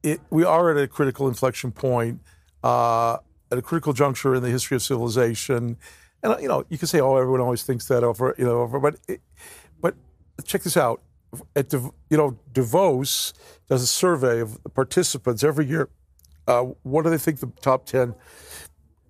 it, 0.04 0.22
we 0.30 0.44
are 0.44 0.72
at 0.72 0.78
a 0.78 0.88
critical 0.88 1.28
inflection 1.28 1.72
point. 1.72 2.20
Uh, 2.64 3.18
at 3.54 3.60
a 3.60 3.62
critical 3.62 3.94
juncture 3.94 4.34
in 4.34 4.42
the 4.42 4.50
history 4.50 4.76
of 4.76 4.82
civilization, 4.82 5.78
and 6.24 6.42
you 6.42 6.48
know 6.48 6.66
you 6.70 6.78
can 6.78 6.88
say, 6.88 7.00
"Oh, 7.00 7.18
everyone 7.18 7.40
always 7.40 7.64
thinks 7.64 7.88
that 7.88 8.04
over," 8.04 8.34
you 8.38 8.46
know, 8.46 8.62
over, 8.62 8.80
but 8.80 8.96
it, 9.08 9.22
but 9.80 9.96
check 10.44 10.64
this 10.64 10.76
out 10.76 11.02
at 11.56 11.72
you 11.72 11.92
know 12.18 12.38
Davos 12.52 13.34
does 13.70 13.84
a 13.84 13.88
survey 13.88 14.40
of 14.40 14.62
the 14.64 14.70
participants 14.70 15.44
every 15.44 15.66
year. 15.66 15.90
Uh, 16.48 16.64
what 16.82 17.04
do 17.04 17.10
they 17.10 17.18
think 17.18 17.40
the 17.40 17.52
top 17.62 17.86
ten 17.86 18.16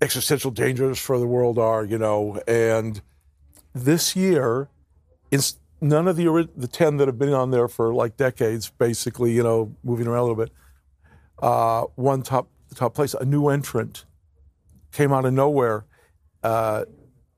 existential 0.02 0.52
dangers 0.52 1.00
for 1.00 1.18
the 1.18 1.28
world 1.28 1.58
are? 1.58 1.86
You 1.86 1.98
know, 1.98 2.42
and 2.46 3.02
this 3.74 4.16
year, 4.16 4.68
it's 5.32 5.58
none 5.80 6.08
of 6.08 6.18
the 6.18 6.50
the 6.56 6.68
ten 6.68 6.98
that 6.98 7.08
have 7.08 7.18
been 7.18 7.34
on 7.34 7.52
there 7.52 7.70
for 7.70 7.94
like 7.94 8.18
decades, 8.18 8.70
basically, 8.72 9.32
you 9.32 9.44
know, 9.44 9.74
moving 9.84 10.08
around 10.08 10.20
a 10.20 10.24
little 10.24 10.44
bit. 10.44 10.52
Uh, 11.40 11.84
one 11.96 12.22
top 12.22 12.48
top 12.76 12.94
place, 12.96 13.14
a 13.14 13.26
new 13.26 13.48
entrant 13.50 14.06
came 14.92 15.12
out 15.12 15.26
of 15.26 15.34
nowhere. 15.34 15.86
Uh, 16.44 16.86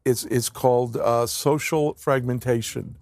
it's 0.04 0.25
it's 0.25 0.50
called 0.50 0.98
uh, 0.98 1.25
social 1.25 1.94
fragmentation 1.96 2.98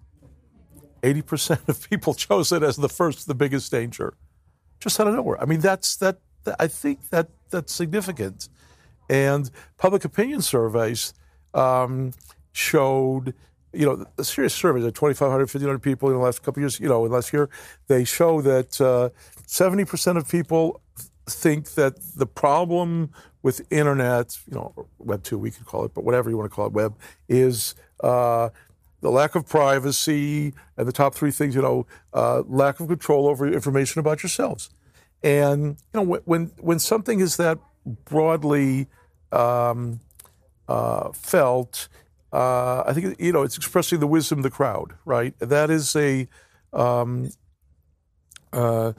80% 1.04 1.68
of 1.68 1.88
people 1.88 2.14
chose 2.26 2.50
it 2.50 2.62
as 2.62 2.76
the 2.76 2.88
first, 2.88 3.26
the 3.26 3.34
biggest 3.34 3.70
danger, 3.70 4.14
just 4.80 4.98
out 4.98 5.06
of 5.06 5.14
nowhere. 5.14 5.40
I 5.40 5.44
mean, 5.44 5.60
that's 5.60 5.96
that. 5.96 6.18
that 6.44 6.56
I 6.58 6.66
think 6.66 7.10
that 7.10 7.28
that's 7.50 7.72
significant. 7.72 8.48
And 9.10 9.50
public 9.76 10.04
opinion 10.04 10.40
surveys 10.40 11.12
um, 11.52 12.12
showed, 12.52 13.34
you 13.74 13.86
know, 13.86 14.04
the 14.16 14.24
serious 14.24 14.54
surveys 14.54 14.84
of 14.84 14.94
2,500, 14.94 15.40
1,500 15.40 15.78
people 15.80 16.08
in 16.08 16.16
the 16.16 16.22
last 16.22 16.42
couple 16.42 16.60
years, 16.60 16.78
you 16.80 16.88
know, 16.88 17.04
in 17.04 17.12
last 17.12 17.32
year, 17.32 17.48
they 17.88 18.04
show 18.04 18.40
that 18.42 18.80
uh, 18.80 19.10
70% 19.46 20.16
of 20.16 20.28
people 20.28 20.80
think 21.26 21.70
that 21.74 21.94
the 22.16 22.26
problem 22.26 23.10
with 23.42 23.60
internet, 23.70 24.38
you 24.48 24.54
know, 24.54 24.86
Web 24.98 25.22
2, 25.22 25.38
we 25.38 25.50
could 25.50 25.66
call 25.66 25.84
it, 25.84 25.92
but 25.94 26.04
whatever 26.04 26.30
you 26.30 26.36
want 26.36 26.50
to 26.50 26.54
call 26.54 26.66
it, 26.66 26.72
web, 26.72 26.96
is 27.28 27.74
uh, 28.02 28.48
the 29.00 29.10
lack 29.10 29.34
of 29.34 29.46
privacy, 29.46 30.54
and 30.78 30.88
the 30.88 30.92
top 30.92 31.14
three 31.14 31.30
things, 31.30 31.54
you 31.54 31.60
know, 31.60 31.86
uh, 32.14 32.42
lack 32.46 32.80
of 32.80 32.88
control 32.88 33.28
over 33.28 33.46
information 33.46 34.00
about 34.00 34.22
yourselves. 34.22 34.70
And 35.22 35.76
you 35.92 36.04
know, 36.04 36.20
when 36.24 36.52
when 36.58 36.78
something 36.78 37.20
is 37.20 37.36
that 37.36 37.58
broadly 38.06 38.86
um, 39.30 40.00
uh, 40.68 41.12
felt, 41.12 41.88
uh, 42.34 42.82
I 42.86 42.92
think 42.92 43.20
you 43.20 43.32
know 43.32 43.42
it's 43.42 43.56
expressing 43.56 44.00
the 44.00 44.06
wisdom 44.06 44.40
of 44.40 44.42
the 44.42 44.50
crowd, 44.50 44.94
right? 45.04 45.34
That 45.38 45.70
is 45.70 45.94
a 45.96 46.28
um, 46.72 47.30
uh, 48.54 48.92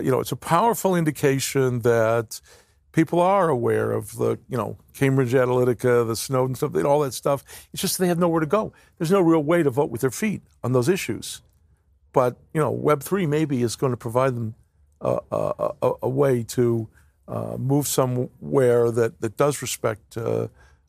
you 0.00 0.10
know, 0.10 0.20
it's 0.20 0.32
a 0.32 0.36
powerful 0.36 0.94
indication 0.94 1.80
that 1.80 2.40
people 2.92 3.20
are 3.20 3.48
aware 3.48 3.90
of 3.90 4.16
the, 4.16 4.38
you 4.48 4.56
know, 4.56 4.78
Cambridge 4.94 5.32
Analytica, 5.32 6.06
the 6.06 6.16
Snowden 6.16 6.54
stuff, 6.54 6.74
all 6.84 7.00
that 7.00 7.14
stuff. 7.14 7.44
It's 7.72 7.82
just 7.82 7.98
they 7.98 8.08
have 8.08 8.18
nowhere 8.18 8.40
to 8.40 8.46
go. 8.46 8.72
There's 8.98 9.10
no 9.10 9.20
real 9.20 9.42
way 9.42 9.62
to 9.62 9.70
vote 9.70 9.90
with 9.90 10.02
their 10.02 10.10
feet 10.10 10.42
on 10.62 10.72
those 10.72 10.88
issues. 10.88 11.42
But 12.12 12.36
you 12.52 12.60
know, 12.60 12.70
Web 12.70 13.02
three 13.02 13.26
maybe 13.26 13.62
is 13.62 13.74
going 13.76 13.92
to 13.92 13.96
provide 13.96 14.34
them 14.36 14.54
a, 15.00 15.18
a, 15.32 15.72
a, 15.82 15.92
a 16.02 16.08
way 16.08 16.42
to 16.44 16.88
uh, 17.26 17.56
move 17.58 17.88
somewhere 17.88 18.90
that, 18.90 19.20
that 19.20 19.36
does 19.36 19.62
respect 19.62 20.16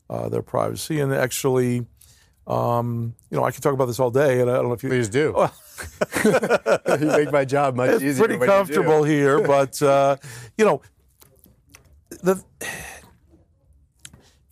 uh, 0.09 0.29
their 0.29 0.41
privacy 0.41 0.99
and 0.99 1.13
actually. 1.13 1.85
Um, 2.45 3.15
you 3.29 3.37
know, 3.37 3.45
I 3.45 3.51
can 3.51 3.61
talk 3.61 3.73
about 3.73 3.85
this 3.85 4.01
all 4.01 4.11
day, 4.11 4.41
and 4.41 4.49
I 4.51 4.55
don't 4.55 4.67
know 4.67 4.73
if 4.73 4.83
you 4.83 4.89
please 4.89 5.07
do. 5.07 5.33
you 6.25 7.07
make 7.07 7.31
my 7.31 7.45
job 7.45 7.73
much 7.77 7.91
it's 7.91 8.03
easier. 8.03 8.27
pretty 8.27 8.45
comfortable 8.45 9.05
here, 9.05 9.39
but 9.39 9.81
uh, 9.81 10.17
you 10.57 10.65
know, 10.65 10.81
the 12.21 12.43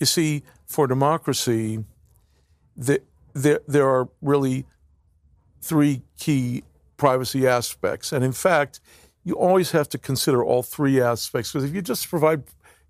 you 0.01 0.05
see, 0.05 0.43
for 0.65 0.88
democracy, 0.88 1.86
the, 2.75 3.01
there 3.34 3.60
there 3.67 3.88
are 3.88 4.10
really 4.22 4.65
three 5.62 6.01
key 6.17 6.63
privacy 6.98 7.48
aspects, 7.48 8.12
and 8.12 8.25
in 8.25 8.31
fact, 8.31 8.79
you 9.24 9.36
always 9.36 9.72
have 9.72 9.88
to 9.89 10.00
consider 10.00 10.43
all 10.43 10.63
three 10.63 11.00
aspects 11.00 11.51
because 11.51 11.63
if 11.63 11.75
you 11.75 11.81
just 11.81 12.10
provide 12.10 12.43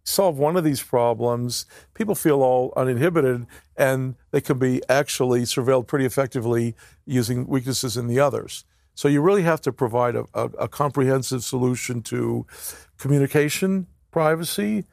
solve 0.03 0.37
one 0.37 0.57
of 0.57 0.63
these 0.63 0.81
problems, 0.81 1.65
people 1.93 2.15
feel 2.15 2.41
all 2.41 2.73
uninhibited 2.75 3.45
and 3.77 4.15
they 4.31 4.41
can 4.41 4.57
be 4.57 4.81
actually 4.89 5.41
surveilled 5.41 5.87
pretty 5.87 6.05
effectively 6.05 6.75
using 7.05 7.47
weaknesses 7.47 7.97
in 7.97 8.07
the 8.07 8.19
others. 8.19 8.65
So 8.93 9.07
you 9.07 9.21
really 9.21 9.43
have 9.43 9.61
to 9.61 9.71
provide 9.71 10.15
a, 10.15 10.25
a, 10.33 10.45
a 10.59 10.67
comprehensive 10.67 11.43
solution 11.43 12.01
to 12.03 12.45
communication 12.97 13.87
privacy, 14.11 14.85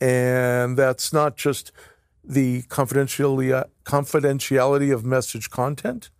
and 0.00 0.76
that's 0.76 1.12
not 1.12 1.36
just 1.36 1.72
the 2.24 2.62
confidentiality, 2.62 3.64
confidentiality 3.84 4.94
of 4.94 5.04
message 5.04 5.50
content, 5.50 6.10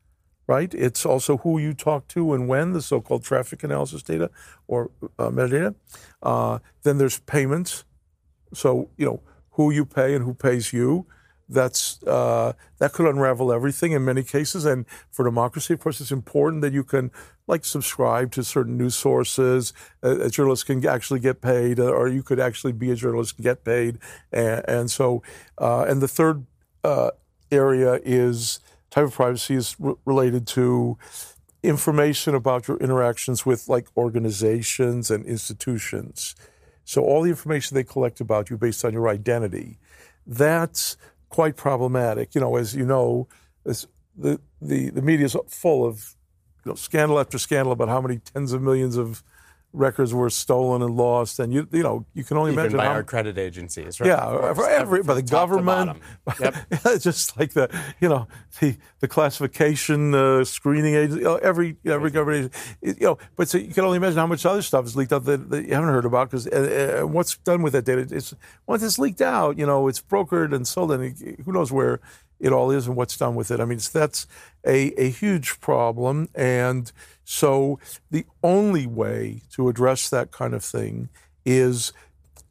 right? 0.46 0.74
It's 0.74 1.06
also 1.06 1.38
who 1.38 1.58
you 1.58 1.72
talk 1.72 2.08
to 2.08 2.34
and 2.34 2.48
when, 2.48 2.72
the 2.72 2.82
so 2.82 3.00
called 3.00 3.22
traffic 3.22 3.62
analysis 3.62 4.02
data 4.02 4.30
or 4.66 4.90
uh, 5.18 5.28
metadata. 5.28 5.74
Uh, 6.22 6.58
then 6.82 6.98
there's 6.98 7.20
payments. 7.20 7.84
So, 8.52 8.90
you 8.96 9.06
know, 9.06 9.20
who 9.52 9.70
you 9.70 9.84
pay 9.84 10.14
and 10.14 10.24
who 10.24 10.34
pays 10.34 10.72
you. 10.72 11.06
That's 11.48 12.00
uh, 12.04 12.52
that 12.78 12.92
could 12.92 13.06
unravel 13.06 13.52
everything 13.52 13.90
in 13.90 14.04
many 14.04 14.22
cases. 14.22 14.64
And 14.64 14.86
for 15.10 15.24
democracy, 15.24 15.74
of 15.74 15.80
course, 15.80 16.00
it's 16.00 16.12
important 16.12 16.62
that 16.62 16.72
you 16.72 16.84
can 16.84 17.10
like 17.48 17.64
subscribe 17.64 18.30
to 18.32 18.44
certain 18.44 18.78
news 18.78 18.94
sources. 18.94 19.72
A, 20.02 20.12
a 20.12 20.30
journalist 20.30 20.66
can 20.66 20.86
actually 20.86 21.18
get 21.18 21.40
paid, 21.40 21.80
or 21.80 22.06
you 22.06 22.22
could 22.22 22.38
actually 22.38 22.72
be 22.72 22.92
a 22.92 22.94
journalist 22.94 23.36
and 23.36 23.44
get 23.44 23.64
paid. 23.64 23.98
And, 24.32 24.62
and 24.68 24.90
so, 24.90 25.24
uh, 25.58 25.82
and 25.88 26.00
the 26.00 26.08
third 26.08 26.46
uh, 26.84 27.10
area 27.50 27.98
is 28.04 28.60
type 28.90 29.04
of 29.04 29.14
privacy 29.14 29.54
is 29.54 29.76
r- 29.82 29.96
related 30.04 30.46
to 30.46 30.98
information 31.62 32.34
about 32.34 32.68
your 32.68 32.76
interactions 32.78 33.44
with 33.44 33.68
like 33.68 33.88
organizations 33.96 35.10
and 35.10 35.24
institutions. 35.26 36.34
So 36.90 37.04
all 37.04 37.22
the 37.22 37.30
information 37.30 37.76
they 37.76 37.84
collect 37.84 38.20
about 38.20 38.50
you 38.50 38.58
based 38.58 38.84
on 38.84 38.92
your 38.92 39.08
identity, 39.08 39.78
that's 40.26 40.96
quite 41.28 41.54
problematic. 41.54 42.34
You 42.34 42.40
know, 42.40 42.56
as 42.56 42.74
you 42.74 42.84
know, 42.84 43.28
the 43.62 44.40
the 44.60 44.90
the 44.90 45.00
media 45.00 45.26
is 45.26 45.36
full 45.46 45.86
of 45.86 46.16
you 46.64 46.72
know, 46.72 46.74
scandal 46.74 47.20
after 47.20 47.38
scandal 47.38 47.70
about 47.70 47.86
how 47.90 48.00
many 48.00 48.18
tens 48.18 48.52
of 48.52 48.60
millions 48.60 48.96
of 48.96 49.22
records 49.72 50.12
were 50.12 50.30
stolen 50.30 50.82
and 50.82 50.96
lost, 50.96 51.38
and 51.38 51.52
you 51.52 51.68
you 51.70 51.82
know 51.82 52.04
you 52.14 52.24
can 52.24 52.36
only 52.36 52.52
Even 52.52 52.64
imagine 52.64 52.78
by 52.78 52.84
how, 52.86 52.92
our 52.92 53.02
credit 53.02 53.38
agencies, 53.38 54.00
right? 54.00 54.08
yeah, 54.08 54.52
for 54.54 54.68
every, 54.68 55.02
by 55.02 55.14
the 55.14 55.22
to 55.22 55.30
government. 55.30 55.98
Yep. 56.40 56.54
just 57.00 57.38
like 57.38 57.52
the, 57.52 57.68
you 58.00 58.08
know, 58.08 58.26
the 58.60 58.76
the 59.00 59.08
classification 59.08 60.14
uh, 60.14 60.44
screening 60.44 60.94
agency, 60.94 61.18
you 61.18 61.24
know, 61.24 61.36
every 61.36 61.76
every 61.84 62.10
government, 62.10 62.52
agency, 62.82 63.00
you 63.00 63.06
know. 63.06 63.18
But 63.36 63.48
so 63.48 63.58
you 63.58 63.72
can 63.72 63.84
only 63.84 63.96
imagine 63.96 64.18
how 64.18 64.26
much 64.26 64.44
other 64.46 64.62
stuff 64.62 64.84
is 64.86 64.96
leaked 64.96 65.12
out 65.12 65.24
that, 65.24 65.50
that 65.50 65.66
you 65.66 65.74
haven't 65.74 65.90
heard 65.90 66.04
about 66.04 66.30
because 66.30 66.46
uh, 66.46 67.00
uh, 67.02 67.06
what's 67.06 67.36
done 67.38 67.62
with 67.62 67.72
that 67.74 67.84
data? 67.84 68.06
It's 68.10 68.34
once 68.66 68.82
it's 68.82 68.98
leaked 68.98 69.20
out, 69.20 69.58
you 69.58 69.66
know, 69.66 69.88
it's 69.88 70.00
brokered 70.00 70.54
and 70.54 70.66
sold, 70.66 70.92
and 70.92 71.16
who 71.44 71.52
knows 71.52 71.70
where 71.72 72.00
it 72.40 72.52
all 72.52 72.70
is 72.70 72.86
and 72.86 72.96
what's 72.96 73.16
done 73.16 73.34
with 73.34 73.50
it. 73.50 73.60
I 73.60 73.64
mean, 73.64 73.80
that's 73.92 74.26
a 74.66 74.92
a 75.00 75.10
huge 75.10 75.60
problem, 75.60 76.28
and 76.34 76.90
so 77.24 77.78
the 78.10 78.24
only 78.42 78.86
way 78.86 79.42
to 79.52 79.68
address 79.68 80.08
that 80.10 80.32
kind 80.32 80.54
of 80.54 80.64
thing 80.64 81.08
is 81.44 81.92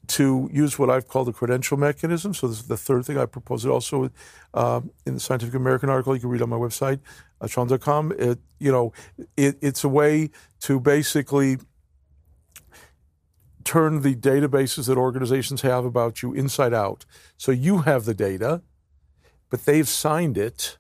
to 0.09 0.49
use 0.51 0.79
what 0.79 0.89
I've 0.89 1.07
called 1.07 1.27
the 1.27 1.33
credential 1.33 1.77
mechanism. 1.77 2.33
So 2.33 2.47
this 2.47 2.61
is 2.61 2.67
the 2.67 2.77
third 2.77 3.05
thing 3.05 3.17
I 3.17 3.25
propose 3.25 3.63
it 3.63 3.69
also 3.69 4.09
uh, 4.53 4.81
in 5.05 5.13
the 5.13 5.19
Scientific 5.19 5.53
American 5.53 5.89
article 5.89 6.15
you 6.15 6.21
can 6.21 6.29
read 6.29 6.41
on 6.41 6.49
my 6.49 6.57
website, 6.57 6.99
uh, 7.41 7.45
chaum.com. 7.45 8.13
It, 8.17 8.39
you 8.59 8.71
know, 8.71 8.91
it, 9.37 9.57
it's 9.61 9.83
a 9.83 9.89
way 9.89 10.31
to 10.61 10.79
basically 10.79 11.57
turn 13.63 14.01
the 14.01 14.15
databases 14.15 14.87
that 14.87 14.97
organizations 14.97 15.61
have 15.61 15.85
about 15.85 16.23
you 16.23 16.33
inside 16.33 16.73
out. 16.73 17.05
So 17.37 17.51
you 17.51 17.79
have 17.79 18.05
the 18.05 18.15
data, 18.15 18.63
but 19.49 19.65
they've 19.65 19.87
signed 19.87 20.37
it. 20.37 20.77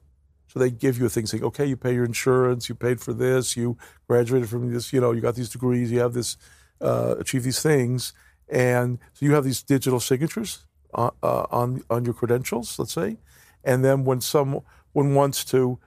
So 0.47 0.59
they 0.59 0.71
give 0.71 0.97
you 0.97 1.05
a 1.05 1.09
thing 1.09 1.27
saying, 1.27 1.43
okay, 1.43 1.65
you 1.65 1.77
pay 1.77 1.93
your 1.93 2.05
insurance, 2.05 2.69
you 2.69 2.75
paid 2.75 2.99
for 2.99 3.13
this, 3.13 3.55
you 3.55 3.77
graduated 4.07 4.49
from 4.49 4.73
this, 4.73 4.91
you 4.91 4.99
know, 4.99 5.11
you 5.11 5.21
got 5.21 5.35
these 5.35 5.49
degrees, 5.49 5.91
you 5.91 5.99
have 5.99 6.13
this, 6.13 6.37
uh, 6.81 7.15
achieve 7.19 7.43
these 7.43 7.61
things. 7.61 8.13
And 8.47 8.97
so 9.13 9.25
you 9.25 9.35
have 9.35 9.43
these 9.43 9.61
digital 9.61 9.99
signatures 9.99 10.65
uh, 10.93 11.11
uh, 11.21 11.45
on 11.51 11.83
on 11.89 12.03
your 12.03 12.15
credentials, 12.15 12.79
let's 12.79 12.93
say, 12.93 13.17
and 13.63 13.85
then 13.85 14.05
when 14.05 14.21
someone 14.21 14.63
wants 14.93 15.45
to 15.45 15.79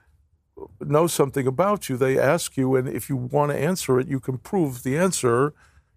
know 0.79 1.07
something 1.07 1.47
about 1.47 1.89
you, 1.89 1.97
they 1.97 2.17
ask 2.17 2.55
you, 2.55 2.75
and 2.75 2.87
if 2.87 3.09
you 3.09 3.17
want 3.17 3.51
to 3.51 3.57
answer 3.57 3.99
it, 3.99 4.07
you 4.07 4.19
can 4.19 4.37
prove 4.37 4.83
the 4.83 4.97
answer 4.97 5.53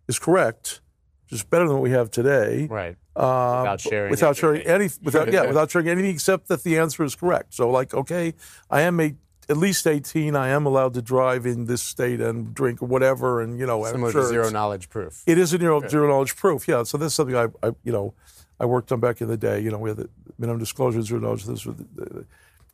is 0.08 0.18
correct, 0.18 0.80
which 1.26 1.40
is 1.40 1.44
better 1.44 1.64
than 1.66 1.74
what 1.74 1.82
we 1.82 1.90
have 1.90 2.10
today. 2.10 2.66
Right. 2.66 2.96
Uh, 3.14 3.60
Without 3.62 3.80
sharing 3.80 4.10
without 4.10 4.36
sharing 4.36 4.62
anything. 4.62 4.98
any, 5.00 5.04
without 5.04 5.32
yeah, 5.32 5.46
without 5.48 5.70
sharing 5.70 5.88
anything 5.88 6.10
except 6.10 6.48
that 6.48 6.62
the 6.62 6.78
answer 6.78 7.02
is 7.04 7.14
correct. 7.14 7.54
So, 7.54 7.70
like, 7.70 7.94
okay, 7.94 8.34
I 8.70 8.82
am 8.82 9.00
a, 9.00 9.14
at 9.48 9.56
least 9.56 9.86
eighteen. 9.86 10.36
I 10.36 10.48
am 10.48 10.66
allowed 10.66 10.92
to 10.94 11.02
drive 11.02 11.46
in 11.46 11.64
this 11.64 11.82
state 11.82 12.20
and 12.20 12.52
drink 12.54 12.82
or 12.82 12.86
whatever, 12.86 13.40
and 13.40 13.58
you 13.58 13.64
know, 13.66 13.84
I'm 13.86 13.92
Similar 13.92 14.12
sure 14.12 14.20
to 14.22 14.28
zero 14.28 14.50
knowledge 14.50 14.88
proof. 14.90 15.22
it 15.26 15.38
is 15.38 15.52
a 15.54 15.58
zero 15.58 15.80
knowledge 16.08 16.36
proof, 16.36 16.68
yeah. 16.68 16.82
So 16.82 16.98
this 16.98 17.06
is 17.08 17.14
something 17.14 17.36
I, 17.36 17.46
I, 17.62 17.70
you 17.84 17.92
know, 17.92 18.12
I 18.60 18.66
worked 18.66 18.92
on 18.92 19.00
back 19.00 19.20
in 19.22 19.28
the 19.28 19.36
day. 19.38 19.60
You 19.60 19.70
know, 19.70 19.78
we 19.78 19.88
had 19.90 19.96
the 19.96 20.10
minimum 20.38 20.58
disclosure, 20.58 21.00
zero 21.00 21.20
knowledge. 21.20 21.44
Those 21.44 21.64
were 21.64 21.72
the, 21.72 21.86
the, 21.94 22.26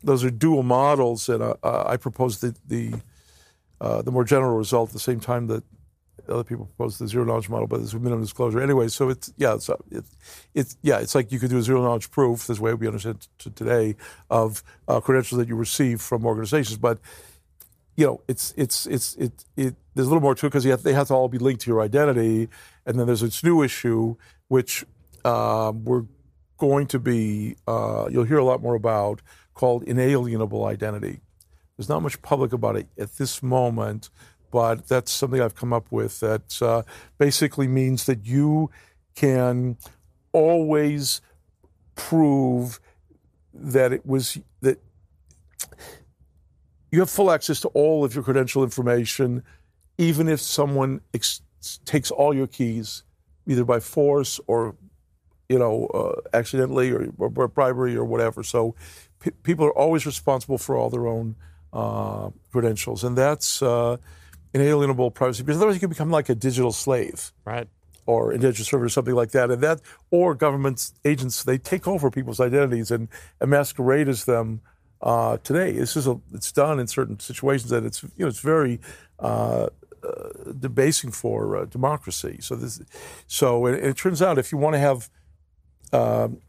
those 0.02 0.24
are 0.24 0.30
dual 0.30 0.64
models, 0.64 1.28
and 1.28 1.40
uh, 1.42 1.54
uh, 1.62 1.84
I 1.86 1.96
proposed 1.98 2.40
the 2.40 2.56
the, 2.66 3.00
uh, 3.80 4.02
the 4.02 4.10
more 4.10 4.24
general 4.24 4.56
result 4.56 4.90
at 4.90 4.94
the 4.94 4.98
same 4.98 5.20
time 5.20 5.46
that 5.46 5.62
other 6.28 6.44
people 6.44 6.66
propose 6.66 6.98
the 6.98 7.08
zero 7.08 7.24
knowledge 7.24 7.48
model, 7.48 7.66
but 7.66 7.80
it's 7.80 7.92
a 7.92 7.98
minimum 7.98 8.22
disclosure 8.22 8.60
anyway. 8.60 8.88
So 8.88 9.08
it's 9.08 9.32
yeah, 9.36 9.54
it's 9.54 9.68
it's, 9.90 10.16
it's 10.54 10.76
yeah, 10.82 10.98
it's 10.98 11.14
like 11.14 11.32
you 11.32 11.38
could 11.38 11.50
do 11.50 11.58
a 11.58 11.62
zero 11.62 11.82
knowledge 11.82 12.10
proof. 12.10 12.46
This 12.46 12.60
way 12.60 12.74
we 12.74 12.86
understand 12.86 13.26
to 13.38 13.50
today 13.50 13.96
of 14.30 14.62
uh, 14.88 15.00
credentials 15.00 15.38
that 15.38 15.48
you 15.48 15.56
receive 15.56 16.00
from 16.00 16.24
organizations, 16.24 16.78
but 16.78 16.98
you 17.96 18.06
know, 18.06 18.20
it's 18.28 18.54
it's 18.56 18.86
it's 18.86 19.14
it, 19.16 19.44
it 19.56 19.74
there's 19.94 20.06
a 20.06 20.10
little 20.10 20.22
more 20.22 20.34
to 20.34 20.46
it 20.46 20.48
because 20.50 20.82
they 20.82 20.92
have 20.92 21.08
to 21.08 21.14
all 21.14 21.28
be 21.28 21.38
linked 21.38 21.62
to 21.62 21.70
your 21.70 21.82
identity, 21.82 22.48
and 22.86 22.98
then 22.98 23.06
there's 23.06 23.20
this 23.20 23.42
new 23.44 23.62
issue 23.62 24.16
which 24.48 24.84
um, 25.24 25.84
we're 25.84 26.04
going 26.56 26.86
to 26.86 26.98
be 26.98 27.56
uh, 27.66 28.06
you'll 28.10 28.24
hear 28.24 28.38
a 28.38 28.44
lot 28.44 28.62
more 28.62 28.74
about 28.74 29.20
called 29.54 29.82
inalienable 29.84 30.64
identity. 30.64 31.20
There's 31.76 31.88
not 31.88 32.02
much 32.02 32.20
public 32.22 32.52
about 32.52 32.76
it 32.76 32.86
at 32.98 33.16
this 33.16 33.42
moment, 33.42 34.10
but 34.52 34.86
that's 34.86 35.10
something 35.10 35.40
I've 35.40 35.56
come 35.56 35.72
up 35.72 35.90
with 35.90 36.20
that 36.20 36.62
uh, 36.62 36.82
basically 37.18 37.66
means 37.66 38.04
that 38.04 38.26
you 38.26 38.70
can 39.16 39.78
always 40.32 41.20
prove 41.94 42.78
that 43.54 43.92
it 43.92 44.06
was 44.06 44.38
that 44.60 44.78
you 46.90 47.00
have 47.00 47.10
full 47.10 47.30
access 47.30 47.60
to 47.60 47.68
all 47.68 48.04
of 48.04 48.14
your 48.14 48.22
credential 48.22 48.62
information, 48.62 49.42
even 49.96 50.28
if 50.28 50.40
someone 50.40 51.00
ex- 51.14 51.40
takes 51.86 52.10
all 52.10 52.34
your 52.34 52.46
keys, 52.46 53.02
either 53.46 53.64
by 53.64 53.80
force 53.80 54.38
or, 54.46 54.76
you 55.48 55.58
know, 55.58 55.86
uh, 55.86 56.36
accidentally 56.36 56.92
or, 56.92 57.08
or 57.18 57.30
by 57.30 57.46
bribery 57.46 57.96
or 57.96 58.04
whatever. 58.04 58.42
So, 58.42 58.74
pe 59.20 59.30
people 59.42 59.64
are 59.64 59.78
always 59.78 60.04
responsible 60.04 60.58
for 60.58 60.76
all 60.76 60.90
their 60.90 61.06
own 61.06 61.36
uh, 61.72 62.28
credentials, 62.50 63.02
and 63.04 63.16
that's 63.16 63.62
uh, 63.62 63.96
inalienable 64.54 65.10
privacy. 65.10 65.42
Because 65.42 65.56
otherwise, 65.58 65.76
you 65.76 65.80
can 65.80 65.88
become 65.88 66.10
like 66.10 66.28
a 66.28 66.34
digital 66.34 66.72
slave 66.72 67.32
Right. 67.44 67.68
or 68.06 68.32
indentured 68.32 68.66
server 68.66 68.84
or 68.84 68.88
something 68.88 69.14
like 69.14 69.30
that. 69.32 69.50
And 69.50 69.62
that, 69.62 69.80
or 70.10 70.34
government 70.34 70.92
agents, 71.04 71.44
they 71.44 71.58
take 71.58 71.88
over 71.88 72.10
people's 72.10 72.40
identities 72.40 72.90
and, 72.90 73.08
and 73.40 73.50
masquerade 73.50 74.08
as 74.08 74.24
them 74.24 74.60
uh, 75.00 75.38
today. 75.38 75.72
This 75.72 75.96
is 75.96 76.06
a, 76.06 76.20
it's 76.32 76.52
done 76.52 76.78
in 76.80 76.86
certain 76.86 77.18
situations 77.18 77.70
that 77.70 77.84
it's, 77.84 78.02
you 78.02 78.10
know, 78.18 78.28
it's 78.28 78.40
very 78.40 78.80
uh, 79.18 79.68
uh, 80.02 80.28
debasing 80.58 81.10
for 81.10 81.56
uh, 81.56 81.64
democracy. 81.64 82.38
So 82.40 82.56
this, 82.56 82.80
so 83.26 83.66
it, 83.66 83.82
it 83.84 83.96
turns 83.96 84.20
out 84.20 84.38
if 84.38 84.52
you 84.52 84.58
want 84.58 84.74
to 84.74 84.78
have, 84.78 85.10
um, 85.92 86.40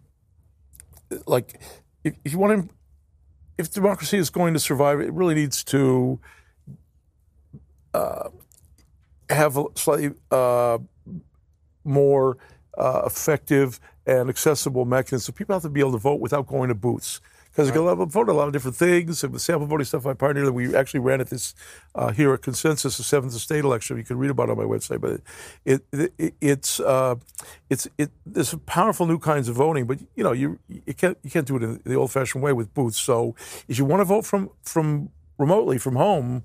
like, 1.27 1.59
if, 2.03 2.15
if 2.25 2.33
you 2.33 2.39
want 2.39 2.69
to, 2.69 2.75
if 3.57 3.71
democracy 3.71 4.17
is 4.17 4.29
going 4.31 4.53
to 4.55 4.59
survive, 4.59 4.99
it 4.99 5.13
really 5.13 5.35
needs 5.35 5.63
to 5.65 6.19
uh, 7.93 8.29
have 9.29 9.57
a 9.57 9.65
slightly 9.75 10.11
uh, 10.31 10.77
more 11.83 12.37
uh, 12.77 13.03
effective 13.05 13.79
and 14.05 14.29
accessible 14.29 14.85
mechanism. 14.85 15.33
So 15.33 15.37
people 15.37 15.55
have 15.55 15.63
to 15.63 15.69
be 15.69 15.79
able 15.79 15.93
to 15.93 15.97
vote 15.97 16.19
without 16.19 16.47
going 16.47 16.69
to 16.69 16.75
booths 16.75 17.21
because 17.53 17.69
right. 17.69 17.79
you 17.79 17.95
can 17.95 18.09
vote 18.09 18.29
a 18.29 18.33
lot 18.33 18.47
of 18.47 18.53
different 18.53 18.75
things. 18.75 19.23
And 19.23 19.33
the 19.33 19.39
sample 19.39 19.67
voting 19.67 19.85
stuff 19.85 20.07
I 20.07 20.13
pioneered, 20.13 20.49
we 20.49 20.75
actually 20.75 21.01
ran 21.01 21.21
at 21.21 21.29
this 21.29 21.53
uh, 21.93 22.11
here 22.11 22.33
at 22.33 22.41
Consensus, 22.41 22.97
the 22.97 23.03
seventh 23.03 23.33
state 23.33 23.63
election. 23.63 23.97
You 23.97 24.03
can 24.03 24.17
read 24.17 24.31
about 24.31 24.49
it 24.49 24.53
on 24.53 24.57
my 24.57 24.63
website, 24.63 25.01
but 25.01 25.21
it, 25.63 25.85
it, 25.91 26.13
it 26.17 26.33
it's 26.41 26.79
uh, 26.79 27.15
it's 27.69 27.87
it. 27.97 28.09
There's 28.25 28.55
powerful 28.65 29.05
new 29.05 29.19
kinds 29.19 29.49
of 29.49 29.55
voting, 29.55 29.85
but 29.85 29.99
you 30.15 30.23
know 30.23 30.31
you 30.31 30.59
you 30.67 30.93
can't 30.93 31.17
you 31.21 31.29
can't 31.29 31.45
do 31.45 31.57
it 31.57 31.63
in 31.63 31.81
the 31.85 31.95
old-fashioned 31.95 32.43
way 32.43 32.53
with 32.53 32.73
booths. 32.73 32.99
So 32.99 33.35
if 33.67 33.77
you 33.77 33.85
want 33.85 34.01
to 34.01 34.05
vote 34.05 34.25
from 34.25 34.49
from 34.63 35.09
remotely 35.37 35.77
from 35.77 35.95
home. 35.95 36.43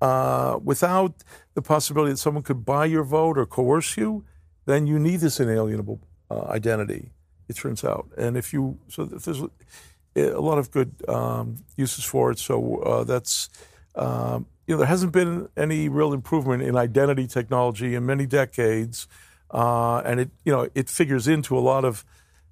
Uh, 0.00 0.58
without 0.62 1.24
the 1.54 1.62
possibility 1.62 2.12
that 2.12 2.18
someone 2.18 2.42
could 2.42 2.64
buy 2.64 2.84
your 2.84 3.04
vote 3.04 3.38
or 3.38 3.46
coerce 3.46 3.96
you, 3.96 4.24
then 4.66 4.86
you 4.86 4.98
need 4.98 5.20
this 5.20 5.40
inalienable 5.40 6.00
uh, 6.30 6.42
identity. 6.48 7.10
It 7.48 7.56
turns 7.56 7.84
out, 7.84 8.08
and 8.16 8.36
if 8.36 8.52
you 8.52 8.78
so 8.88 9.08
if 9.12 9.24
there's 9.24 9.42
a 10.16 10.40
lot 10.40 10.58
of 10.58 10.70
good 10.70 10.94
um, 11.08 11.56
uses 11.76 12.04
for 12.04 12.30
it. 12.30 12.38
So 12.38 12.78
uh, 12.78 13.04
that's 13.04 13.48
um, 13.94 14.46
you 14.66 14.74
know 14.74 14.78
there 14.78 14.86
hasn't 14.86 15.12
been 15.12 15.48
any 15.56 15.88
real 15.88 16.12
improvement 16.12 16.62
in 16.62 16.76
identity 16.76 17.26
technology 17.26 17.94
in 17.94 18.06
many 18.06 18.26
decades, 18.26 19.08
uh, 19.50 19.98
and 19.98 20.20
it 20.20 20.30
you 20.44 20.52
know 20.52 20.68
it 20.74 20.88
figures 20.88 21.28
into 21.28 21.56
a 21.58 21.60
lot 21.60 21.84
of 21.84 22.04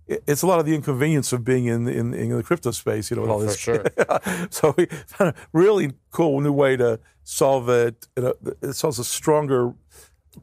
it's 0.06 0.42
a 0.42 0.46
lot 0.46 0.58
of 0.58 0.66
the 0.66 0.74
inconvenience 0.74 1.32
of 1.32 1.44
being 1.44 1.66
in 1.66 1.88
in, 1.88 2.12
in 2.12 2.36
the 2.36 2.42
crypto 2.42 2.70
space, 2.70 3.10
you 3.10 3.16
know, 3.16 3.22
with 3.22 3.30
all 3.30 3.38
this. 3.38 3.56
For 3.56 3.90
sure. 3.94 4.48
so 4.50 4.74
we 4.76 4.86
found 5.06 5.30
a 5.30 5.34
really 5.52 5.92
cool 6.10 6.40
new 6.40 6.52
way 6.52 6.76
to 6.76 7.00
solve 7.24 7.68
it. 7.68 8.06
It 8.16 8.74
solves 8.74 8.98
a 8.98 9.04
stronger 9.04 9.74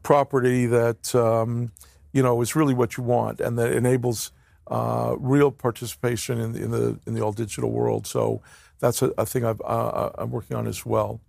property 0.02 0.66
that 0.66 1.14
um, 1.14 1.72
you 2.12 2.22
know 2.22 2.40
is 2.40 2.56
really 2.56 2.74
what 2.74 2.96
you 2.96 3.02
want, 3.02 3.40
and 3.40 3.58
that 3.58 3.72
enables 3.72 4.32
uh, 4.68 5.16
real 5.18 5.50
participation 5.50 6.40
in, 6.40 6.54
in, 6.54 6.70
the 6.70 6.98
in 7.06 7.14
the 7.14 7.20
all 7.20 7.32
digital 7.32 7.70
world. 7.70 8.06
So 8.06 8.42
that's 8.78 9.02
a, 9.02 9.12
a 9.18 9.26
thing 9.26 9.44
i 9.44 9.50
am 9.50 9.58
uh, 9.64 10.26
working 10.26 10.56
on 10.56 10.66
as 10.66 10.86
well. 10.86 11.20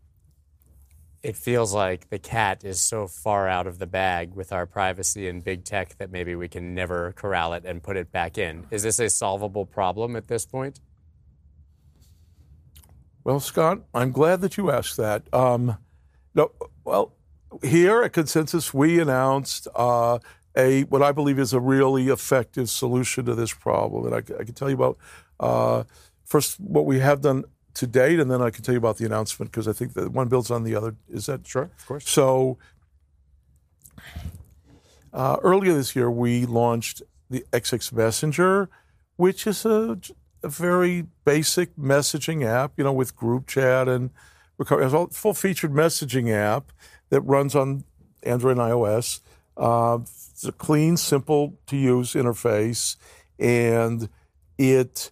It 1.23 1.35
feels 1.35 1.71
like 1.71 2.09
the 2.09 2.17
cat 2.17 2.63
is 2.63 2.81
so 2.81 3.07
far 3.07 3.47
out 3.47 3.67
of 3.67 3.77
the 3.77 3.85
bag 3.85 4.33
with 4.33 4.51
our 4.51 4.65
privacy 4.65 5.27
and 5.27 5.43
big 5.43 5.63
tech 5.65 5.95
that 5.99 6.11
maybe 6.11 6.35
we 6.35 6.47
can 6.47 6.73
never 6.73 7.11
corral 7.11 7.53
it 7.53 7.63
and 7.63 7.83
put 7.83 7.95
it 7.95 8.11
back 8.11 8.39
in. 8.39 8.65
Is 8.71 8.81
this 8.81 8.99
a 8.99 9.07
solvable 9.07 9.67
problem 9.67 10.15
at 10.15 10.27
this 10.27 10.47
point? 10.47 10.79
Well, 13.23 13.39
Scott, 13.39 13.81
I'm 13.93 14.11
glad 14.11 14.41
that 14.41 14.57
you 14.57 14.71
asked 14.71 14.97
that. 14.97 15.31
Um, 15.33 15.77
no, 16.33 16.51
well, 16.83 17.13
here 17.63 18.01
at 18.01 18.13
Consensus, 18.13 18.73
we 18.73 18.99
announced 18.99 19.67
uh, 19.75 20.19
a 20.55 20.83
what 20.83 21.03
I 21.03 21.11
believe 21.11 21.37
is 21.37 21.53
a 21.53 21.59
really 21.59 22.07
effective 22.07 22.69
solution 22.69 23.25
to 23.25 23.35
this 23.35 23.53
problem. 23.53 24.05
And 24.05 24.15
I, 24.15 24.39
I 24.39 24.43
can 24.43 24.53
tell 24.53 24.69
you 24.69 24.75
about 24.75 24.97
uh, 25.39 25.83
first 26.25 26.59
what 26.59 26.85
we 26.85 26.99
have 26.99 27.21
done 27.21 27.45
to 27.75 27.87
date, 27.87 28.19
and 28.19 28.29
then 28.29 28.41
I 28.41 28.49
can 28.49 28.63
tell 28.63 28.73
you 28.73 28.79
about 28.79 28.97
the 28.97 29.05
announcement 29.05 29.51
because 29.51 29.67
I 29.67 29.73
think 29.73 29.93
that 29.93 30.11
one 30.11 30.27
builds 30.27 30.49
on 30.49 30.63
the 30.63 30.75
other. 30.75 30.95
Is 31.07 31.27
that 31.27 31.45
sure? 31.45 31.69
Of 31.77 31.85
course. 31.85 32.09
So 32.09 32.57
uh, 35.13 35.37
earlier 35.41 35.73
this 35.73 35.95
year, 35.95 36.09
we 36.09 36.45
launched 36.45 37.03
the 37.29 37.45
XX 37.53 37.93
Messenger, 37.93 38.69
which 39.15 39.45
is 39.45 39.65
a, 39.65 39.97
a 40.43 40.49
very 40.49 41.05
basic 41.25 41.75
messaging 41.75 42.45
app, 42.45 42.73
you 42.77 42.83
know, 42.83 42.93
with 42.93 43.15
group 43.15 43.47
chat 43.47 43.87
and 43.87 44.11
it's 44.59 44.93
a 44.93 45.07
full 45.07 45.33
featured 45.33 45.71
messaging 45.71 46.31
app 46.31 46.71
that 47.09 47.21
runs 47.21 47.55
on 47.55 47.83
Android 48.23 48.57
and 48.57 48.71
iOS. 48.71 49.21
Uh, 49.57 49.99
it's 50.01 50.45
a 50.45 50.51
clean, 50.51 50.97
simple 50.97 51.57
to 51.67 51.75
use 51.75 52.13
interface, 52.13 52.95
and 53.39 54.09
it 54.57 55.11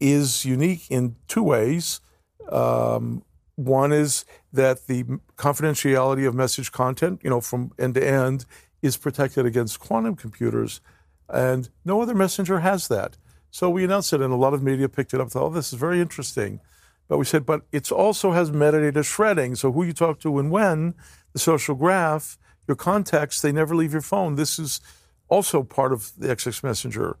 is 0.00 0.44
unique 0.44 0.90
in 0.90 1.16
two 1.28 1.42
ways. 1.42 2.00
Um, 2.48 3.24
one 3.56 3.92
is 3.92 4.24
that 4.52 4.86
the 4.86 5.04
confidentiality 5.36 6.26
of 6.26 6.34
message 6.34 6.72
content, 6.72 7.20
you 7.22 7.30
know, 7.30 7.40
from 7.40 7.72
end 7.78 7.94
to 7.94 8.06
end, 8.06 8.46
is 8.82 8.96
protected 8.96 9.46
against 9.46 9.80
quantum 9.80 10.16
computers, 10.16 10.80
and 11.28 11.68
no 11.84 12.00
other 12.00 12.14
messenger 12.14 12.60
has 12.60 12.88
that. 12.88 13.16
So 13.54 13.70
we 13.70 13.84
announced 13.84 14.12
it, 14.12 14.20
and 14.20 14.32
a 14.32 14.36
lot 14.36 14.52
of 14.52 14.64
media 14.64 14.88
picked 14.88 15.14
it 15.14 15.20
up. 15.20 15.30
Thought, 15.30 15.44
"Oh, 15.44 15.48
this 15.48 15.72
is 15.72 15.78
very 15.78 16.00
interesting." 16.00 16.58
But 17.06 17.18
we 17.18 17.24
said, 17.24 17.46
but 17.46 17.62
it 17.70 17.92
also 17.92 18.32
has 18.32 18.50
metadata 18.50 19.04
shredding. 19.04 19.54
So 19.54 19.70
who 19.70 19.84
you 19.84 19.92
talk 19.92 20.18
to 20.22 20.40
and 20.40 20.50
when, 20.50 20.94
the 21.34 21.38
social 21.38 21.76
graph, 21.76 22.36
your 22.66 22.74
contacts, 22.74 23.40
they 23.40 23.52
never 23.52 23.76
leave 23.76 23.92
your 23.92 24.02
phone. 24.02 24.34
This 24.34 24.58
is 24.58 24.80
also 25.28 25.62
part 25.62 25.92
of 25.92 26.10
the 26.18 26.26
XX 26.34 26.64
Messenger. 26.64 27.16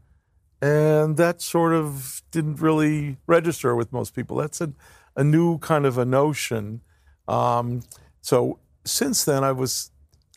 And 0.60 1.16
that 1.18 1.40
sort 1.40 1.72
of 1.72 2.22
didn't 2.32 2.60
really 2.60 3.18
register 3.28 3.76
with 3.76 3.92
most 3.92 4.12
people. 4.12 4.38
That's 4.38 4.60
a, 4.60 4.72
a 5.14 5.22
new 5.22 5.58
kind 5.58 5.86
of 5.86 5.98
a 5.98 6.04
notion. 6.04 6.80
Um, 7.28 7.82
so 8.22 8.58
since 8.84 9.24
then, 9.24 9.44
I 9.44 9.52
was 9.52 9.92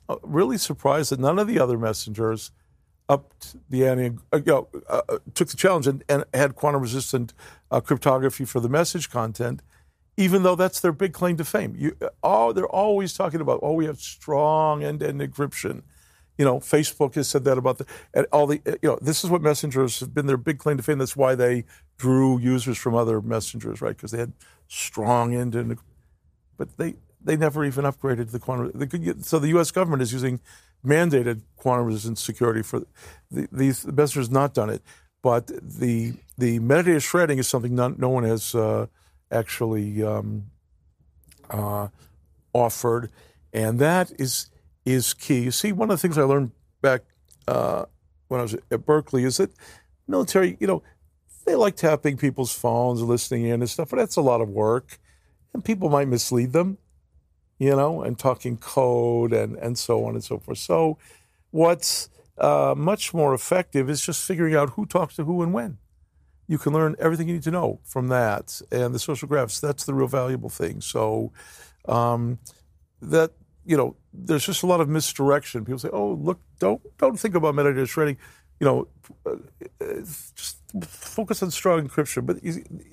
uh, 0.09 0.17
really 0.21 0.59
surprised 0.59 1.11
that 1.11 1.19
none 1.19 1.39
of 1.39 1.47
the 1.47 1.59
other 1.59 1.79
messengers 1.79 2.51
upped 3.09 3.55
the 3.69 3.87
ante, 3.87 4.17
uh, 4.33 4.37
you 4.37 4.51
know, 4.51 4.67
uh, 4.89 5.01
uh, 5.09 5.17
took 5.33 5.49
the 5.49 5.57
challenge 5.57 5.87
and, 5.87 6.03
and 6.09 6.25
had 6.33 6.55
quantum 6.55 6.81
resistant 6.81 7.33
uh, 7.71 7.79
cryptography 7.79 8.45
for 8.45 8.59
the 8.59 8.69
message 8.69 9.09
content 9.09 9.61
even 10.17 10.41
though 10.41 10.55
that's 10.55 10.79
their 10.79 10.91
big 10.91 11.13
claim 11.13 11.37
to 11.37 11.45
fame. 11.45 11.75
You, 11.77 11.95
oh, 12.23 12.51
they're 12.51 12.67
always 12.67 13.13
talking 13.13 13.39
about, 13.39 13.59
oh, 13.61 13.73
we 13.73 13.85
have 13.85 13.99
strong 13.99 14.83
end-to-end 14.83 15.21
encryption. 15.21 15.83
You 16.39 16.45
know, 16.45 16.59
Facebook 16.59 17.15
has 17.15 17.27
said 17.27 17.45
that 17.45 17.57
about 17.57 17.77
the 17.77 17.85
and 18.13 18.27
all 18.31 18.45
the. 18.45 18.61
You 18.81 18.89
know, 18.89 18.99
this 19.01 19.23
is 19.23 19.29
what 19.29 19.41
messengers 19.41 19.99
have 20.01 20.13
been 20.13 20.27
their 20.27 20.37
big 20.37 20.59
claim 20.59 20.77
to 20.77 20.83
fame. 20.83 20.99
That's 20.99 21.15
why 21.15 21.33
they 21.33 21.65
drew 21.97 22.37
users 22.39 22.77
from 22.77 22.93
other 22.93 23.21
messengers, 23.21 23.81
right? 23.81 23.95
Because 23.95 24.11
they 24.11 24.19
had 24.19 24.33
strong 24.67 25.33
end-to-end. 25.33 25.79
But 26.57 26.77
they 26.77 26.95
they 27.27 27.37
never 27.37 27.63
even 27.63 27.85
upgraded 27.85 28.31
the 28.31 28.39
quantum. 28.39 29.21
So 29.21 29.37
the 29.37 29.49
U.S. 29.49 29.69
government 29.71 30.01
is 30.01 30.11
using 30.11 30.39
mandated 30.85 31.41
quantum 31.55 31.85
resistant 31.85 32.17
security 32.17 32.63
for 32.63 32.83
the, 33.29 33.47
these. 33.51 33.83
The 33.83 33.91
messengers 33.91 34.31
not 34.31 34.53
done 34.55 34.69
it, 34.69 34.81
but 35.21 35.47
the 35.47 36.13
the 36.37 36.59
metadata 36.59 37.03
shredding 37.03 37.37
is 37.37 37.47
something 37.47 37.75
not, 37.75 37.99
no 37.99 38.09
one 38.09 38.23
has. 38.23 38.55
Uh, 38.55 38.87
actually 39.31 40.03
um, 40.03 40.45
uh, 41.49 41.87
offered, 42.53 43.11
and 43.53 43.79
that 43.79 44.11
is 44.19 44.49
is 44.85 45.13
key. 45.13 45.39
You 45.39 45.51
see, 45.51 45.71
one 45.71 45.89
of 45.89 45.97
the 45.97 46.01
things 46.01 46.17
I 46.17 46.23
learned 46.23 46.51
back 46.81 47.01
uh, 47.47 47.85
when 48.27 48.39
I 48.39 48.43
was 48.43 48.53
at 48.53 48.85
Berkeley 48.85 49.23
is 49.23 49.37
that 49.37 49.51
military, 50.07 50.57
you 50.59 50.67
know, 50.67 50.83
they 51.45 51.55
like 51.55 51.75
tapping 51.75 52.17
people's 52.17 52.53
phones, 52.53 53.01
listening 53.01 53.45
in 53.45 53.61
and 53.61 53.69
stuff, 53.69 53.89
but 53.89 53.97
that's 53.97 54.15
a 54.15 54.21
lot 54.21 54.41
of 54.41 54.49
work, 54.49 54.99
and 55.53 55.63
people 55.63 55.89
might 55.89 56.07
mislead 56.07 56.53
them, 56.53 56.77
you 57.59 57.75
know, 57.75 58.01
and 58.01 58.17
talking 58.17 58.57
code 58.57 59.33
and 59.33 59.55
and 59.57 59.77
so 59.77 60.05
on 60.05 60.13
and 60.13 60.23
so 60.23 60.39
forth. 60.39 60.57
So, 60.57 60.97
what's 61.51 62.09
uh, 62.37 62.75
much 62.77 63.13
more 63.13 63.33
effective 63.33 63.89
is 63.89 64.01
just 64.01 64.25
figuring 64.25 64.55
out 64.55 64.71
who 64.71 64.85
talks 64.85 65.15
to 65.15 65.23
who 65.23 65.41
and 65.41 65.53
when 65.53 65.77
you 66.47 66.57
can 66.57 66.73
learn 66.73 66.95
everything 66.99 67.27
you 67.27 67.35
need 67.35 67.43
to 67.43 67.51
know 67.51 67.79
from 67.83 68.07
that. 68.07 68.61
And 68.71 68.95
the 68.95 68.99
social 68.99 69.27
graphs, 69.27 69.59
that's 69.59 69.83
the 69.83 69.93
real 69.93 70.07
valuable 70.07 70.49
thing. 70.49 70.81
So 70.81 71.33
um, 71.87 72.39
that, 73.01 73.31
you 73.65 73.75
know, 73.75 73.97
there's 74.13 74.45
just 74.45 74.63
a 74.63 74.65
lot 74.65 74.79
of 74.79 74.87
misdirection. 74.87 75.65
People 75.65 75.79
say, 75.79 75.89
oh, 75.91 76.13
look, 76.13 76.39
don't, 76.59 76.81
don't 76.97 77.19
think 77.19 77.35
about 77.35 77.53
metadata 77.53 77.87
shredding. 77.87 78.17
You 78.59 78.65
know, 78.65 78.87
uh, 79.25 79.35
just 80.35 80.57
focus 80.81 81.43
on 81.43 81.51
strong 81.51 81.87
encryption. 81.87 82.25
But 82.25 82.37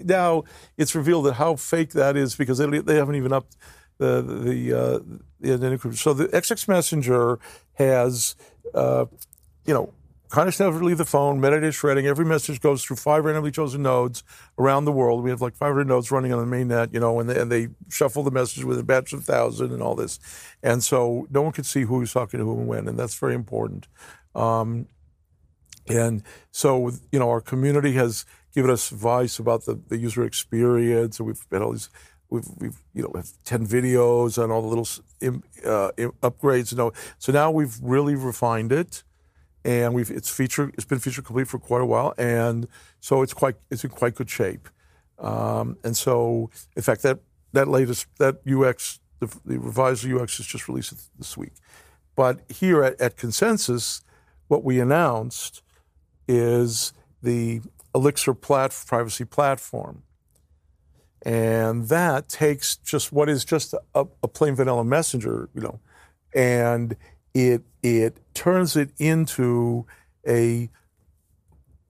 now 0.04 0.44
it's 0.76 0.94
revealed 0.94 1.26
that 1.26 1.34
how 1.34 1.54
fake 1.54 1.90
that 1.92 2.16
is 2.16 2.34
because 2.34 2.58
they, 2.58 2.66
they 2.66 2.96
haven't 2.96 3.14
even 3.14 3.32
upped 3.32 3.56
the 3.98 4.22
the, 4.22 4.72
uh, 4.72 4.98
the 5.40 5.58
encryption. 5.58 5.96
So 5.96 6.14
the 6.14 6.28
XX 6.28 6.68
Messenger 6.68 7.38
has, 7.74 8.36
uh, 8.74 9.06
you 9.66 9.74
know, 9.74 9.92
Kindness 10.34 10.58
never 10.58 10.82
leave 10.82 10.98
the 10.98 11.04
phone, 11.04 11.40
metadata 11.40 11.72
shredding. 11.72 12.06
Every 12.08 12.24
message 12.24 12.60
goes 12.60 12.82
through 12.82 12.96
five 12.96 13.24
randomly 13.24 13.52
chosen 13.52 13.82
nodes 13.82 14.24
around 14.58 14.84
the 14.84 14.90
world. 14.90 15.22
We 15.22 15.30
have 15.30 15.40
like 15.40 15.54
500 15.54 15.86
nodes 15.86 16.10
running 16.10 16.32
on 16.32 16.40
the 16.40 16.46
main 16.46 16.66
net, 16.66 16.92
you 16.92 16.98
know, 16.98 17.20
and 17.20 17.30
they, 17.30 17.40
and 17.40 17.52
they 17.52 17.68
shuffle 17.88 18.24
the 18.24 18.32
message 18.32 18.64
with 18.64 18.76
a 18.80 18.82
batch 18.82 19.12
of 19.12 19.22
thousand 19.22 19.70
and 19.70 19.80
all 19.80 19.94
this. 19.94 20.18
And 20.60 20.82
so 20.82 21.28
no 21.30 21.42
one 21.42 21.52
can 21.52 21.62
see 21.62 21.82
who's 21.82 22.12
talking 22.12 22.40
to 22.40 22.44
who 22.44 22.58
and 22.58 22.66
when, 22.66 22.88
and 22.88 22.98
that's 22.98 23.16
very 23.16 23.32
important. 23.32 23.86
Um, 24.34 24.88
and 25.86 26.24
so, 26.50 26.90
you 27.12 27.20
know, 27.20 27.30
our 27.30 27.40
community 27.40 27.92
has 27.92 28.24
given 28.52 28.72
us 28.72 28.90
advice 28.90 29.38
about 29.38 29.66
the, 29.66 29.80
the 29.86 29.98
user 29.98 30.24
experience, 30.24 31.20
and 31.20 31.28
we've 31.28 31.46
had 31.52 31.62
all 31.62 31.70
these 31.70 31.90
we've, 32.34 32.48
we've 32.58 32.78
you 32.92 33.02
know 33.02 33.12
have 33.14 33.30
10 33.44 33.66
videos 33.66 34.42
and 34.42 34.52
all 34.52 34.62
the 34.62 34.68
little 34.68 34.88
uh, 35.64 35.90
upgrades 36.22 36.76
know 36.76 36.92
so 37.18 37.32
now 37.32 37.50
we've 37.50 37.78
really 37.82 38.14
refined 38.14 38.72
it 38.72 39.04
and 39.64 39.94
we've 39.94 40.10
it's 40.10 40.28
feature 40.28 40.70
it's 40.74 40.84
been 40.84 40.98
feature 40.98 41.22
complete 41.22 41.48
for 41.48 41.58
quite 41.58 41.80
a 41.80 41.86
while, 41.86 42.14
and 42.18 42.68
so 43.00 43.22
it's 43.22 43.32
quite 43.32 43.56
it's 43.70 43.84
in 43.84 43.90
quite 43.90 44.14
good 44.14 44.28
shape. 44.28 44.68
Um, 45.18 45.78
and 45.84 45.96
so, 45.96 46.50
in 46.76 46.82
fact, 46.82 47.02
that 47.02 47.20
that 47.52 47.68
latest 47.68 48.06
that 48.18 48.40
UX 48.46 49.00
the, 49.20 49.34
the 49.44 49.58
revised 49.58 50.06
UX 50.06 50.38
is 50.38 50.46
just 50.46 50.68
released 50.68 50.94
this 51.18 51.36
week. 51.36 51.54
But 52.14 52.40
here 52.50 52.84
at, 52.84 53.00
at 53.00 53.16
Consensus, 53.16 54.02
what 54.48 54.62
we 54.62 54.80
announced 54.80 55.62
is 56.28 56.92
the 57.22 57.62
Elixxir 57.94 58.40
plat- 58.40 58.84
privacy 58.86 59.24
platform. 59.24 60.02
And 61.24 61.88
that 61.88 62.28
takes 62.28 62.76
just 62.76 63.10
what 63.10 63.30
is 63.30 63.44
just 63.44 63.74
a, 63.94 64.06
a 64.22 64.28
plain 64.28 64.54
vanilla 64.54 64.84
messenger, 64.84 65.48
you 65.54 65.62
know, 65.62 65.80
and 66.34 66.96
it 67.32 67.62
it 67.82 68.18
turns 68.34 68.76
it 68.76 68.90
into 68.98 69.86
a 70.28 70.68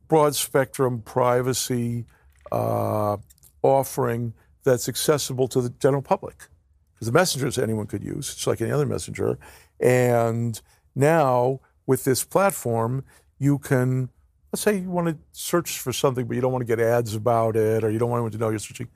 broad 0.07 0.37
spectrum 0.37 1.03
privacy 1.03 2.05
uh, 2.53 3.17
offering 3.63 4.35
that's 4.63 4.89
accessible 4.89 5.49
to 5.49 5.61
the 5.61 5.71
general 5.71 6.03
public. 6.03 6.49
Because 6.93 7.07
the 7.09 7.13
messengers 7.13 7.59
anyone 7.59 7.87
could 7.87 8.05
use, 8.05 8.31
it's 8.33 8.47
like 8.47 8.61
any 8.61 8.71
other 8.71 8.87
messenger. 8.87 9.39
And 9.81 10.61
now 10.95 11.61
with 11.87 12.05
this 12.05 12.25
platform, 12.25 13.05
you 13.39 13.59
can, 13.59 14.11
let's 14.53 14.63
say 14.63 14.79
you 14.79 14.91
want 14.91 15.09
to 15.09 15.19
search 15.33 15.81
for 15.81 15.93
something, 15.93 16.27
but 16.27 16.35
you 16.35 16.41
don't 16.41 16.53
want 16.53 16.63
to 16.63 16.67
get 16.67 16.79
ads 16.79 17.17
about 17.17 17.57
it, 17.57 17.83
or 17.83 17.91
you 17.91 17.99
don't 17.99 18.11
want 18.11 18.21
anyone 18.21 18.33
to 18.33 18.39
know 18.39 18.51
you're 18.51 18.61
searching. 18.61 18.89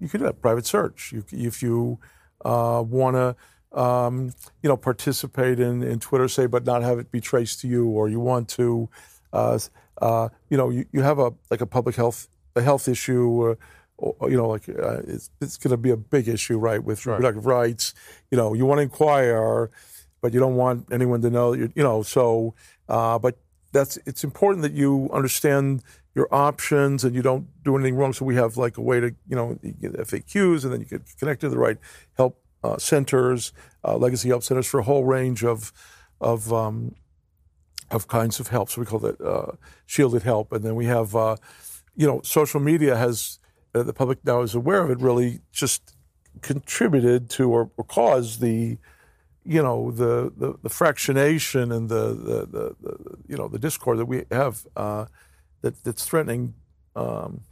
You 0.00 0.08
could 0.08 0.20
do 0.20 0.26
a 0.26 0.32
private 0.32 0.66
search. 0.66 1.12
You, 1.12 1.24
if 1.30 1.62
you 1.62 1.98
uh, 2.44 2.82
want 2.86 3.16
to 3.16 3.36
um, 3.72 4.32
you 4.62 4.68
know, 4.68 4.76
participate 4.76 5.60
in, 5.60 5.82
in 5.82 6.00
Twitter, 6.00 6.28
say, 6.28 6.46
but 6.46 6.64
not 6.64 6.82
have 6.82 6.98
it 6.98 7.12
be 7.12 7.20
traced 7.20 7.60
to 7.60 7.68
you, 7.68 7.86
or 7.88 8.08
you 8.08 8.20
want 8.20 8.48
to, 8.50 8.88
uh, 9.32 9.58
uh, 10.02 10.28
you 10.48 10.56
know, 10.56 10.70
you, 10.70 10.86
you 10.92 11.02
have 11.02 11.18
a 11.18 11.32
like 11.50 11.60
a 11.60 11.66
public 11.66 11.96
health 11.96 12.28
a 12.56 12.62
health 12.62 12.88
issue, 12.88 13.50
uh, 13.50 13.54
or, 13.96 14.30
you 14.30 14.36
know, 14.36 14.48
like 14.48 14.68
uh, 14.68 15.02
it's, 15.06 15.30
it's 15.40 15.56
going 15.56 15.70
to 15.70 15.76
be 15.76 15.90
a 15.90 15.96
big 15.96 16.26
issue, 16.26 16.58
right, 16.58 16.82
with 16.82 17.06
right. 17.06 17.12
reproductive 17.14 17.46
rights. 17.46 17.94
You 18.30 18.36
know, 18.36 18.54
you 18.54 18.66
want 18.66 18.78
to 18.78 18.82
inquire, 18.82 19.70
but 20.20 20.32
you 20.32 20.40
don't 20.40 20.56
want 20.56 20.88
anyone 20.90 21.22
to 21.22 21.30
know. 21.30 21.52
You, 21.52 21.72
you 21.76 21.82
know, 21.84 22.02
so 22.02 22.54
uh, 22.88 23.18
but 23.18 23.38
that's 23.72 23.98
it's 23.98 24.24
important 24.24 24.62
that 24.62 24.72
you 24.72 25.08
understand 25.12 25.84
your 26.14 26.28
options 26.32 27.04
and 27.04 27.14
you 27.14 27.22
don't 27.22 27.46
do 27.62 27.76
anything 27.76 27.96
wrong. 27.96 28.12
So 28.12 28.24
we 28.24 28.34
have 28.34 28.56
like 28.56 28.76
a 28.76 28.80
way 28.80 29.00
to, 29.00 29.14
you 29.28 29.36
know, 29.36 29.58
you 29.62 29.72
get 29.72 29.92
FAQs 29.94 30.64
and 30.64 30.72
then 30.72 30.80
you 30.80 30.86
get 30.86 31.02
connected 31.18 31.46
to 31.46 31.50
the 31.50 31.58
right 31.58 31.78
help 32.16 32.40
uh, 32.62 32.78
centers, 32.78 33.52
uh, 33.84 33.96
legacy 33.96 34.28
help 34.28 34.42
centers 34.42 34.66
for 34.66 34.80
a 34.80 34.82
whole 34.82 35.04
range 35.04 35.44
of 35.44 35.72
of 36.20 36.52
um, 36.52 36.94
of 37.90 38.08
kinds 38.08 38.40
of 38.40 38.48
help. 38.48 38.70
So 38.70 38.80
we 38.80 38.86
call 38.86 38.98
that 39.00 39.20
uh, 39.20 39.52
shielded 39.86 40.22
help, 40.22 40.52
and 40.52 40.64
then 40.64 40.74
we 40.74 40.86
have 40.86 41.16
uh, 41.16 41.36
you 41.96 42.06
know 42.06 42.20
social 42.22 42.60
media 42.60 42.96
has 42.96 43.38
uh, 43.74 43.82
the 43.82 43.92
public 43.92 44.24
now 44.24 44.42
is 44.42 44.54
aware 44.54 44.82
of 44.82 44.90
it. 44.90 45.00
Really, 45.00 45.40
just 45.52 45.96
contributed 46.42 47.30
to 47.30 47.50
or, 47.50 47.70
or 47.76 47.84
caused 47.84 48.40
the 48.40 48.78
you 49.44 49.62
know 49.62 49.90
the, 49.90 50.32
the, 50.36 50.54
the 50.62 50.68
fractionation 50.68 51.74
and 51.74 51.88
the, 51.88 52.08
the, 52.08 52.46
the, 52.46 52.76
the, 52.80 53.16
you 53.26 53.36
know 53.36 53.48
the 53.48 53.58
discord 53.58 53.98
that 53.98 54.04
we 54.04 54.24
have 54.30 54.66
uh, 54.76 55.06
that 55.62 55.82
that's 55.84 56.04
threatening 56.04 56.54
um, 56.96 57.42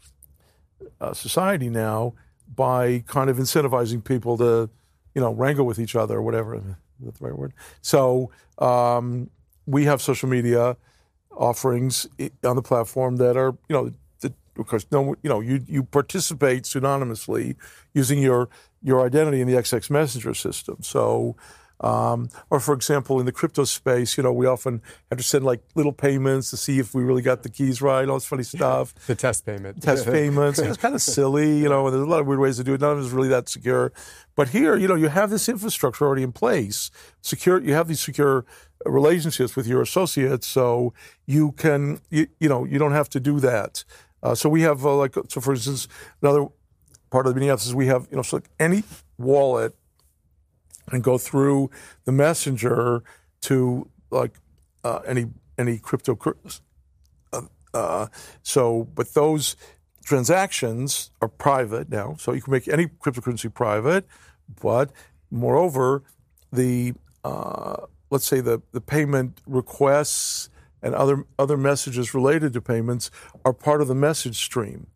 uh, 1.01 1.12
society 1.12 1.68
now 1.68 2.14
by 2.55 3.05
kind 3.07 3.29
of 3.29 3.37
incentivizing 3.37 4.03
people 4.03 4.38
to 4.38 4.71
you 5.18 5.25
know, 5.25 5.33
wrangle 5.33 5.66
with 5.66 5.81
each 5.81 5.97
other 5.97 6.18
or 6.18 6.23
whatever. 6.23 6.55
Is 6.55 6.62
that 7.01 7.14
the 7.16 7.25
right 7.25 7.37
word? 7.37 7.53
So 7.83 8.31
um, 8.59 9.31
we 9.66 9.85
have 9.85 10.01
social 10.01 10.29
media 10.29 10.77
offerings 11.37 12.07
on 12.44 12.55
the 12.55 12.62
platform 12.62 13.16
that 13.16 13.37
are, 13.37 13.57
you 13.68 13.75
know, 13.75 13.92
that, 14.21 14.33
of 14.57 14.68
course, 14.68 14.87
no, 14.92 15.16
you 15.25 15.29
know, 15.29 15.40
you 15.40 15.64
you 15.66 15.83
participate 15.83 16.64
pseudonymously 16.64 17.57
using 17.94 18.21
your 18.21 18.49
your 18.81 19.05
identity 19.05 19.40
in 19.40 19.49
the 19.49 19.55
XX 19.55 19.90
Messenger 19.90 20.35
system. 20.35 20.77
So 20.83 21.35
um, 21.80 22.28
or, 22.50 22.58
for 22.58 22.74
example, 22.74 23.20
in 23.20 23.26
the 23.26 23.32
crypto 23.32 23.64
space, 23.64 24.16
you 24.16 24.22
know, 24.22 24.32
we 24.32 24.46
often 24.46 24.82
have 25.10 25.18
to 25.18 25.24
send 25.24 25.44
like 25.44 25.62
little 25.74 25.92
payments 25.92 26.50
to 26.50 26.56
see 26.56 26.78
if 26.78 26.94
we 26.94 27.02
really 27.02 27.22
got 27.22 27.42
the 27.44 27.48
keys 27.48 27.80
right, 27.80 28.08
all 28.08 28.16
this 28.16 28.26
funny 28.26 28.42
stuff. 28.42 28.94
the 29.06 29.14
test 29.14 29.46
payment. 29.46 29.82
Test 29.82 30.06
payments. 30.10 30.58
it's 30.58 30.76
kind 30.76 30.94
of 30.94 31.02
silly, 31.02 31.58
you 31.58 31.68
know, 31.68 31.86
and 31.86 31.94
there's 31.94 32.04
a 32.04 32.08
lot 32.08 32.20
of 32.20 32.26
weird 32.26 32.40
ways 32.40 32.56
to 32.56 32.64
do 32.64 32.74
it. 32.74 32.80
None 32.80 32.92
of 32.92 32.98
it 32.98 33.02
is 33.02 33.10
really 33.12 33.28
that 33.28 33.48
secure. 33.48 33.92
But 34.34 34.48
here, 34.48 34.76
you 34.76 34.88
know, 34.88 34.96
you 34.96 35.08
have 35.08 35.30
this 35.30 35.48
infrastructure 35.48 36.04
already 36.04 36.22
in 36.22 36.32
place. 36.32 36.90
Secure, 37.20 37.60
you 37.60 37.74
have 37.74 37.88
these 37.88 38.00
secure 38.00 38.44
relationships 38.84 39.54
with 39.56 39.66
your 39.66 39.82
associates, 39.82 40.46
so 40.46 40.92
you 41.26 41.52
can, 41.52 42.00
you, 42.10 42.28
you 42.40 42.48
know, 42.48 42.64
you 42.64 42.78
don't 42.78 42.92
have 42.92 43.08
to 43.10 43.20
do 43.20 43.40
that. 43.40 43.84
Uh, 44.22 44.34
so 44.34 44.48
we 44.48 44.62
have, 44.62 44.84
uh, 44.84 44.96
like, 44.96 45.14
so 45.28 45.40
for 45.40 45.52
instance, 45.52 45.86
another 46.22 46.46
part 47.10 47.26
of 47.26 47.34
the 47.34 47.40
mini 47.40 47.52
apps 47.52 47.66
is 47.66 47.74
we 47.74 47.86
have, 47.86 48.08
you 48.10 48.16
know, 48.16 48.22
so 48.22 48.36
like 48.36 48.48
any 48.58 48.82
wallet 49.16 49.74
and 50.92 51.03
go 51.03 51.18
through 51.18 51.70
the 52.05 52.12
messenger 52.12 53.03
to 53.42 53.88
like 54.11 54.35
uh, 54.85 55.01
any 55.07 55.27
any 55.57 55.79
crypto. 55.79 56.18
Uh, 57.33 57.42
uh, 57.74 58.07
so, 58.42 58.88
but 58.94 59.14
those 59.14 59.57
transactions 60.05 61.11
are 61.20 61.29
private 61.29 61.90
now, 61.90 62.16
so 62.18 62.33
you 62.33 62.40
can 62.40 62.53
make 62.53 62.68
any 62.68 62.87
cryptocurrency 62.87 63.53
private. 63.53 64.07
But 64.61 64.92
moreover, 65.31 66.03
the 66.53 66.94
uh, 67.24 67.87
let's 68.11 68.27
say 68.27 68.40
the 68.40 68.62
the 68.72 68.81
payment 68.81 69.40
requests 69.46 70.48
and 70.83 70.94
other 70.94 71.24
other 71.38 71.57
messages 71.57 72.14
related 72.14 72.53
to 72.55 72.61
payments 72.61 73.11
are 73.44 73.53
part 73.53 73.81
of 73.81 73.88
the 73.88 73.94
message 73.94 74.37
stream 74.37 74.87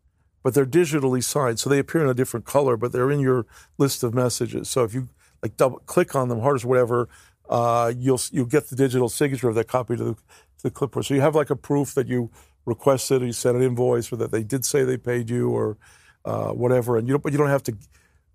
but 0.43 0.53
they're 0.53 0.65
digitally 0.65 1.23
signed, 1.23 1.57
so 1.57 1.69
they 1.69 1.79
appear 1.79 2.03
in 2.03 2.09
a 2.09 2.13
different 2.13 2.45
color, 2.45 2.75
but 2.75 2.91
they're 2.91 3.09
in 3.09 3.21
your 3.21 3.45
list 3.77 4.03
of 4.03 4.13
messages. 4.13 4.69
So 4.69 4.83
if 4.83 4.93
you 4.93 5.07
like 5.43 5.57
double 5.57 5.79
click 5.85 6.15
on 6.15 6.29
them 6.29 6.39
hard 6.39 6.55
as 6.55 6.65
whatever, 6.65 7.09
uh, 7.49 7.93
you'll 7.95 8.21
you'll 8.31 8.45
get 8.45 8.69
the 8.69 8.75
digital 8.75 9.09
signature 9.09 9.49
of 9.49 9.55
that 9.55 9.67
copy 9.67 9.97
to 9.97 10.03
the, 10.03 10.13
to 10.13 10.63
the 10.63 10.71
clipboard. 10.71 11.05
So 11.05 11.13
you 11.13 11.21
have 11.21 11.35
like 11.35 11.49
a 11.49 11.55
proof 11.55 11.93
that 11.95 12.07
you 12.07 12.31
requested, 12.65 13.21
or 13.21 13.25
you 13.25 13.33
sent 13.33 13.57
an 13.57 13.61
invoice, 13.61 14.11
or 14.11 14.15
that 14.15 14.31
they 14.31 14.43
did 14.43 14.63
say 14.63 14.83
they 14.83 14.97
paid 14.97 15.29
you, 15.29 15.49
or 15.49 15.77
uh, 16.25 16.51
whatever. 16.51 16.97
And 16.97 17.07
you 17.07 17.13
don't, 17.13 17.21
but 17.21 17.33
you 17.33 17.37
don't 17.37 17.49
have 17.49 17.63
to 17.63 17.75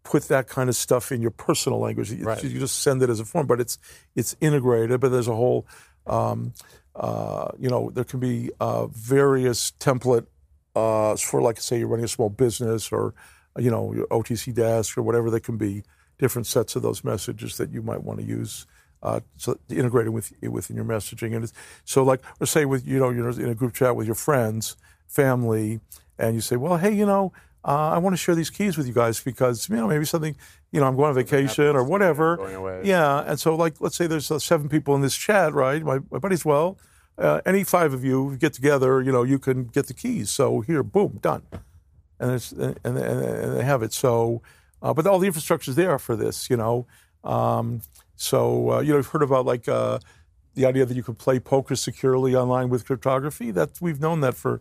put 0.05 0.29
that 0.29 0.49
kind 0.49 0.68
of 0.68 0.77
stuff 0.77 1.11
in 1.11 1.23
your 1.23 1.31
personal 1.31 1.81
language. 1.81 2.12
Right. 2.12 2.42
You 2.44 2.61
just 2.61 2.81
send 2.83 3.03
it 3.03 3.11
as 3.11 3.21
a 3.21 3.25
form, 3.25 3.47
but 3.47 3.61
it's 3.61 3.79
it's 4.14 4.37
integrated. 4.40 5.01
But 5.01 5.11
there's 5.11 5.29
a 5.29 5.35
whole, 5.35 5.66
um, 6.07 6.53
uh, 6.94 7.49
you 7.59 7.71
know, 7.71 7.90
there 7.90 8.05
can 8.05 8.21
be 8.21 8.51
uh, 8.61 8.87
various 8.88 9.73
template 9.81 10.27
uh, 10.77 11.16
for, 11.16 11.40
like, 11.40 11.61
say, 11.61 11.79
you're 11.79 11.88
running 11.88 12.05
a 12.05 12.09
small 12.09 12.29
business 12.29 12.92
or, 12.92 13.14
you 13.59 13.71
know, 13.71 13.92
your 13.94 14.07
OTC 14.09 14.55
desk 14.55 14.97
or 14.97 15.03
whatever 15.03 15.31
they 15.31 15.40
can 15.40 15.57
be 15.57 15.83
different 16.18 16.46
sets 16.46 16.76
of 16.76 16.83
those 16.83 17.04
messages 17.04 17.57
that 17.57 17.70
you 17.70 17.83
might 17.83 18.02
want 18.02 18.18
to 18.20 18.24
use 18.26 18.66
uh, 19.02 19.20
so 19.37 19.59
integrated 19.68 20.12
with 20.12 20.33
within 20.42 20.76
your 20.76 20.85
messaging. 20.85 21.37
And 21.37 21.50
so, 21.85 22.02
like, 22.02 22.20
let's 22.40 22.50
say 22.50 22.64
with 22.64 22.87
you 22.87 22.98
know 22.98 23.11
you're 23.11 23.31
in 23.31 23.48
a 23.48 23.54
group 23.54 23.74
chat 23.74 23.96
with 23.96 24.07
your 24.07 24.14
friends, 24.16 24.76
family, 25.07 25.81
and 26.18 26.35
you 26.35 26.40
say, 26.40 26.57
well, 26.57 26.76
hey, 26.76 26.92
you 26.92 27.07
know. 27.07 27.33
Uh, 27.64 27.90
I 27.90 27.98
want 27.98 28.14
to 28.14 28.16
share 28.16 28.37
these 28.37 28.50
keys 28.50 28.78
with 28.78 28.87
you 28.87 28.94
guys 28.94 29.20
because 29.20 29.68
you 29.68 29.74
know 29.74 29.88
maybe 29.88 30.04
something 30.04 30.37
you 30.70 30.81
know 30.81 30.87
I'm 30.87 30.94
going 30.94 31.09
on 31.09 31.14
vacation 31.16 31.74
or 31.76 31.83
whatever. 31.83 32.38
Yeah, 32.87 33.24
and 33.26 33.38
so 33.38 33.57
like 33.57 33.81
let's 33.81 33.96
say 33.96 34.07
there's 34.07 34.31
uh, 34.31 34.38
seven 34.38 34.68
people 34.68 34.94
in 34.94 35.02
this 35.02 35.16
chat, 35.16 35.52
right? 35.52 35.83
My, 35.83 35.98
my 36.11 36.18
buddies, 36.18 36.44
well, 36.44 36.78
uh, 37.18 37.40
any 37.44 37.64
five 37.64 37.92
of 37.92 38.04
you 38.04 38.37
get 38.38 38.52
together, 38.54 39.02
you 39.02 39.11
know, 39.11 39.24
you 39.24 39.40
can 39.40 39.64
get 39.64 39.88
the 39.88 39.92
keys. 39.92 40.31
So 40.31 40.61
here, 40.61 40.85
boom, 40.85 41.18
done, 41.20 41.42
and 42.20 42.33
it's 42.33 42.52
and, 42.52 42.78
and, 42.85 42.96
and 42.96 43.57
they 43.57 43.64
have 43.64 43.83
it. 43.83 43.92
So 43.92 44.40
uh, 44.83 44.95
but 44.95 45.07
all 45.07 45.19
the 45.19 45.27
infrastructure 45.27 45.71
is 45.71 45.77
there 45.77 45.99
for 45.99 46.17
this, 46.17 46.49
you 46.51 46.57
know. 46.57 46.87
Um, 47.25 47.83
so 48.17 48.73
uh, 48.73 48.81
you 48.81 48.91
know, 48.91 48.97
you've 48.97 49.09
heard 49.09 49.23
about 49.23 49.47
like 49.47 49.69
uh, 49.69 49.99
the 50.55 50.67
idea 50.67 50.85
that 50.85 50.97
you 50.97 51.03
could 51.03 51.19
play 51.19 51.38
poker 51.38 51.77
securely 51.77 52.35
online 52.35 52.69
with 52.69 52.85
cryptography. 52.85 53.51
That 53.51 53.71
we've 53.81 54.01
known 54.01 54.21
that 54.21 54.35
for 54.35 54.61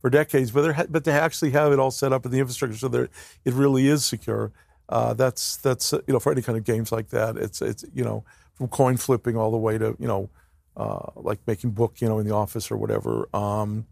for 0.00 0.10
decades, 0.10 0.50
but 0.50 0.74
ha- 0.74 0.86
but 0.88 1.04
to 1.04 1.12
actually 1.12 1.50
have 1.50 1.72
it 1.72 1.78
all 1.78 1.90
set 1.90 2.12
up 2.12 2.24
in 2.24 2.32
the 2.32 2.38
infrastructure 2.38 2.78
so 2.78 2.88
that 2.88 3.10
it 3.44 3.54
really 3.54 3.88
is 3.88 4.04
secure. 4.04 4.52
Uh, 4.88 5.14
that's 5.14 5.56
that's 5.56 5.92
you 5.92 6.12
know 6.12 6.18
for 6.18 6.32
any 6.32 6.42
kind 6.42 6.56
of 6.56 6.64
games 6.64 6.92
like 6.92 7.08
that. 7.10 7.36
It's 7.36 7.60
it's 7.60 7.84
you 7.94 8.04
know 8.04 8.24
from 8.54 8.68
coin 8.68 8.96
flipping 8.96 9.36
all 9.36 9.50
the 9.50 9.56
way 9.56 9.78
to 9.78 9.96
you 9.98 10.06
know 10.06 10.30
uh, 10.76 11.10
like 11.16 11.38
making 11.46 11.70
book 11.70 12.00
you 12.00 12.08
know 12.08 12.18
in 12.18 12.26
the 12.26 12.34
office 12.34 12.70
or 12.70 12.76
whatever. 12.76 13.28
Um, 13.34 13.86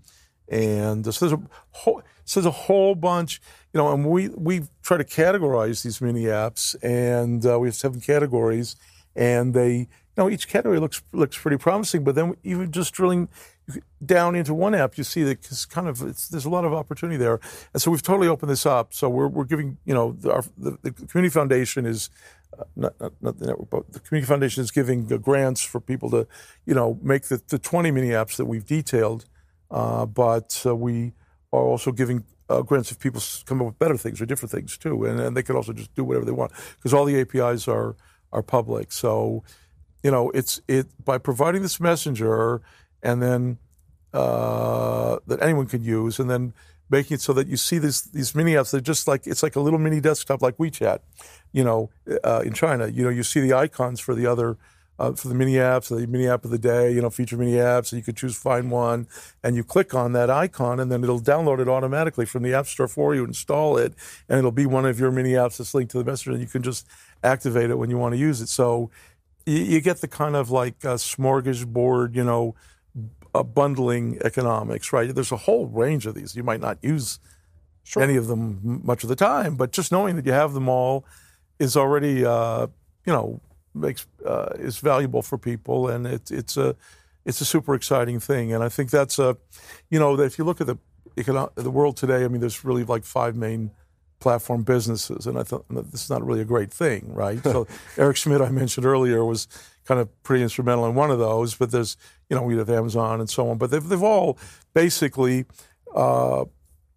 and 0.49 1.13
so 1.13 1.27
there's 1.27 1.41
a 1.41 1.49
whole 1.71 2.03
so 2.27 2.41
there's 2.41 2.53
a 2.53 2.59
whole 2.59 2.97
bunch, 2.97 3.41
you 3.73 3.79
know, 3.79 3.93
and 3.93 4.05
we 4.05 4.29
we 4.31 4.63
try 4.83 4.97
to 4.97 5.05
categorize 5.05 5.83
these 5.83 6.01
mini 6.01 6.25
apps, 6.25 6.75
and 6.83 7.47
uh, 7.47 7.59
we 7.59 7.69
have 7.69 7.77
seven 7.77 8.01
categories, 8.01 8.75
and 9.15 9.55
they, 9.55 9.77
you 9.77 9.87
know, 10.17 10.29
each 10.29 10.49
category 10.49 10.81
looks 10.81 11.03
looks 11.13 11.39
pretty 11.39 11.57
promising. 11.57 12.03
But 12.03 12.17
then 12.17 12.35
even 12.43 12.73
just 12.73 12.93
drilling 12.93 13.29
down 14.05 14.35
into 14.35 14.55
one 14.55 14.75
app, 14.75 14.99
you 14.99 15.05
see 15.05 15.23
that 15.23 15.45
it's 15.45 15.65
kind 15.65 15.87
of 15.89 16.03
it's, 16.03 16.29
there's 16.29 16.45
a 16.45 16.51
lot 16.51 16.65
of 16.65 16.75
opportunity 16.75 17.17
there, 17.17 17.39
and 17.73 17.81
so 17.81 17.93
we've 17.93 18.03
totally 18.03 18.29
opened 18.29 18.51
this 18.51 18.67
up. 18.67 18.93
So 18.93 19.09
we're 19.09 19.29
we're 19.29 19.45
giving, 19.45 19.79
you 19.85 19.95
know, 19.95 20.13
the, 20.13 20.33
our, 20.33 20.45
the, 20.59 20.79
the 20.83 20.91
community 20.91 21.33
foundation 21.33 21.87
is. 21.87 22.11
Uh, 22.59 22.63
not, 22.75 22.99
not, 23.01 23.13
not, 23.21 23.39
the 23.39 23.47
network, 23.47 23.69
but 23.69 23.93
the 23.93 24.01
community 24.01 24.27
foundation 24.27 24.63
is 24.63 24.71
giving 24.71 25.05
grants 25.05 25.63
for 25.63 25.79
people 25.79 26.09
to, 26.11 26.27
you 26.65 26.75
know, 26.75 26.99
make 27.03 27.25
the, 27.25 27.43
the 27.49 27.59
20 27.59 27.91
mini 27.91 28.11
apps 28.11 28.37
that 28.37 28.47
we've 28.47 28.65
detailed. 28.65 29.27
Uh, 29.71 30.07
but 30.07 30.63
uh, 30.65 30.75
we 30.75 31.13
are 31.53 31.63
also 31.63 31.93
giving 31.93 32.25
uh, 32.49 32.63
grants 32.63 32.91
if 32.93 32.99
people 32.99 33.21
come 33.45 33.61
up 33.61 33.67
with 33.67 33.79
better 33.79 33.97
things 33.97 34.21
or 34.21 34.27
different 34.27 34.53
things 34.53 34.77
too, 34.79 35.05
and, 35.05 35.19
and 35.21 35.37
they 35.37 35.43
can 35.43 35.57
also 35.57 35.73
just 35.73 35.95
do 35.95 36.05
whatever 36.05 36.25
they 36.25 36.33
want 36.33 36.53
because 36.77 36.95
all 36.95 37.05
the 37.05 37.21
APIs 37.21 37.67
are 37.67 37.97
are 38.33 38.43
public. 38.43 38.93
So, 38.93 39.43
you 40.03 40.11
know, 40.11 40.31
it's 40.31 40.61
it 40.69 40.87
by 41.05 41.19
providing 41.19 41.63
this 41.63 41.81
messenger 41.81 42.63
and 43.03 43.23
then 43.23 43.59
that 44.13 45.39
anyone 45.43 45.67
can 45.67 45.83
use, 45.83 46.19
and 46.19 46.31
then 46.31 46.55
making 46.89 47.17
it 47.17 47.21
so 47.21 47.33
that 47.33 47.47
you 47.47 47.57
see 47.57 47.79
these 47.79 48.03
these 48.03 48.35
mini 48.35 48.53
apps. 48.53 48.71
They're 48.71 48.81
just 48.81 49.09
like 49.09 49.27
it's 49.27 49.43
like 49.43 49.57
a 49.57 49.61
little 49.61 49.79
mini 49.79 50.01
desktop, 50.01 50.43
like 50.43 50.57
WeChat, 50.57 51.01
you 51.53 51.65
know, 51.65 51.91
uh, 52.25 52.43
in 52.45 52.53
China. 52.53 52.87
You 52.89 53.05
know, 53.05 53.11
you 53.11 53.23
see 53.23 53.41
the 53.41 53.55
icons 53.55 54.01
for 54.01 54.15
the 54.15 54.27
other. 54.27 54.57
Uh, 54.99 55.13
for 55.13 55.29
the 55.29 55.35
mini 55.35 55.55
apps, 55.55 55.89
the 55.89 56.07
mini 56.07 56.27
app 56.27 56.45
of 56.47 56.51
the 56.51 56.59
day, 56.59 56.91
you 56.91 57.03
know, 57.03 57.11
feature 57.11 57.37
mini 57.37 57.53
apps, 57.53 57.93
and 57.93 57.99
you 57.99 58.03
could 58.03 58.17
choose 58.17 58.35
find 58.35 58.71
one, 58.71 59.07
and 59.43 59.55
you 59.55 59.63
click 59.63 59.95
on 59.95 60.13
that 60.13 60.31
icon, 60.31 60.81
and 60.81 60.91
then 60.91 61.05
it'll 61.05 61.21
download 61.21 61.59
it 61.59 61.69
automatically 61.69 62.25
from 62.25 62.43
the 62.43 62.55
App 62.55 62.67
Store 62.67 62.89
for 62.89 63.15
you, 63.15 63.23
install 63.23 63.77
it, 63.77 63.93
and 64.27 64.39
it'll 64.39 64.53
be 64.53 64.65
one 64.65 64.87
of 64.87 64.99
your 64.99 65.11
mini 65.11 65.33
apps 65.33 65.59
that's 65.59 65.75
linked 65.75 65.91
to 65.91 65.99
the 65.99 66.05
messenger, 66.05 66.33
and 66.33 66.41
you 66.41 66.47
can 66.47 66.63
just 66.63 66.89
activate 67.23 67.69
it 67.69 67.77
when 67.77 67.91
you 67.91 67.99
want 67.99 68.15
to 68.15 68.19
use 68.19 68.41
it. 68.41 68.49
So 68.49 68.91
you, 69.45 69.59
you 69.59 69.81
get 69.83 70.01
the 70.01 70.09
kind 70.09 70.35
of 70.35 70.51
like 70.51 70.79
smorgasbord, 70.79 72.15
you 72.15 72.25
know, 72.25 72.55
uh, 73.35 73.43
bundling 73.43 74.19
economics, 74.25 74.93
right? 74.93 75.15
There's 75.15 75.33
a 75.33 75.37
whole 75.37 75.67
range 75.67 76.07
of 76.07 76.15
these. 76.15 76.35
You 76.35 76.43
might 76.43 76.61
not 76.61 76.79
use 76.83 77.19
sure. 77.85 78.03
any 78.03 78.17
of 78.17 78.29
them 78.29 78.81
much 78.83 79.03
of 79.03 79.11
the 79.11 79.17
time, 79.17 79.57
but 79.57 79.73
just 79.73 79.93
knowing 79.93 80.17
that 80.17 80.25
you 80.25 80.33
have 80.33 80.55
them 80.55 80.69
all 80.69 81.05
is 81.59 81.77
already, 81.77 82.25
uh, 82.25 82.67
you 83.05 83.13
know, 83.13 83.41
makes 83.77 84.07
uh, 84.25 84.51
is 84.59 84.79
valuable 84.79 85.23
for 85.23 85.39
people, 85.39 85.89
and 85.89 86.07
it's 86.07 86.31
it's 86.31 86.57
a 86.57 86.77
it's 87.25 87.41
a 87.41 87.45
super 87.45 87.75
exciting 87.75 88.21
thing. 88.21 88.53
And 88.53 88.63
I 88.63 88.69
think 88.69 88.91
that's 88.91 89.19
a, 89.19 89.37
you 89.91 89.99
know, 89.99 90.19
if 90.21 90.39
you 90.39 90.45
look 90.45 90.61
at 90.61 90.67
the 90.67 90.79
the 91.55 91.71
world 91.71 91.97
today, 91.97 92.25
I 92.25 92.29
mean, 92.29 92.41
there's 92.41 92.65
really 92.65 92.85
like 92.85 93.05
five 93.05 93.37
main 93.37 93.71
platform 94.21 94.63
businesses, 94.63 95.27
and 95.27 95.39
I 95.39 95.43
thought 95.43 95.67
this 95.69 96.05
is 96.05 96.11
not 96.11 96.25
really 96.25 96.41
a 96.41 96.45
great 96.45 96.73
thing, 96.73 97.13
right? 97.13 97.43
so 97.43 97.67
Eric 97.99 98.17
Schmidt, 98.17 98.41
I 98.41 98.51
mentioned 98.51 98.87
earlier, 98.87 99.25
was 99.25 99.47
kind 99.85 100.01
of 100.01 100.23
pretty 100.23 100.43
instrumental 100.43 100.87
in 100.87 100.95
one 100.95 101.11
of 101.11 101.19
those, 101.19 101.55
but 101.55 101.71
there's 101.71 101.97
you 102.29 102.37
know 102.37 102.43
we 102.43 102.57
have 102.57 102.71
Amazon 102.71 103.21
and 103.21 103.31
so 103.31 103.49
on, 103.51 103.59
but 103.59 103.71
they've 103.71 103.87
they've 103.87 104.03
all 104.03 104.39
basically 104.75 105.45
uh, 105.95 106.45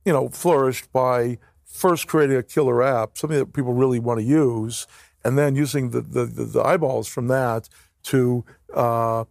you 0.05 0.13
know 0.13 0.29
flourished 0.29 0.91
by 0.91 1.37
first 1.65 2.07
creating 2.07 2.35
a 2.35 2.43
killer 2.43 2.83
app, 2.83 3.17
something 3.17 3.37
that 3.39 3.53
people 3.53 3.73
really 3.73 3.99
want 3.99 4.19
to 4.19 4.25
use, 4.25 4.87
and 5.23 5.37
then 5.37 5.55
using 5.55 5.91
the 5.91 6.01
the, 6.01 6.25
the 6.25 6.61
eyeballs 6.61 7.07
from 7.07 7.27
that 7.27 7.69
to 8.03 8.43
uh, 8.73 9.25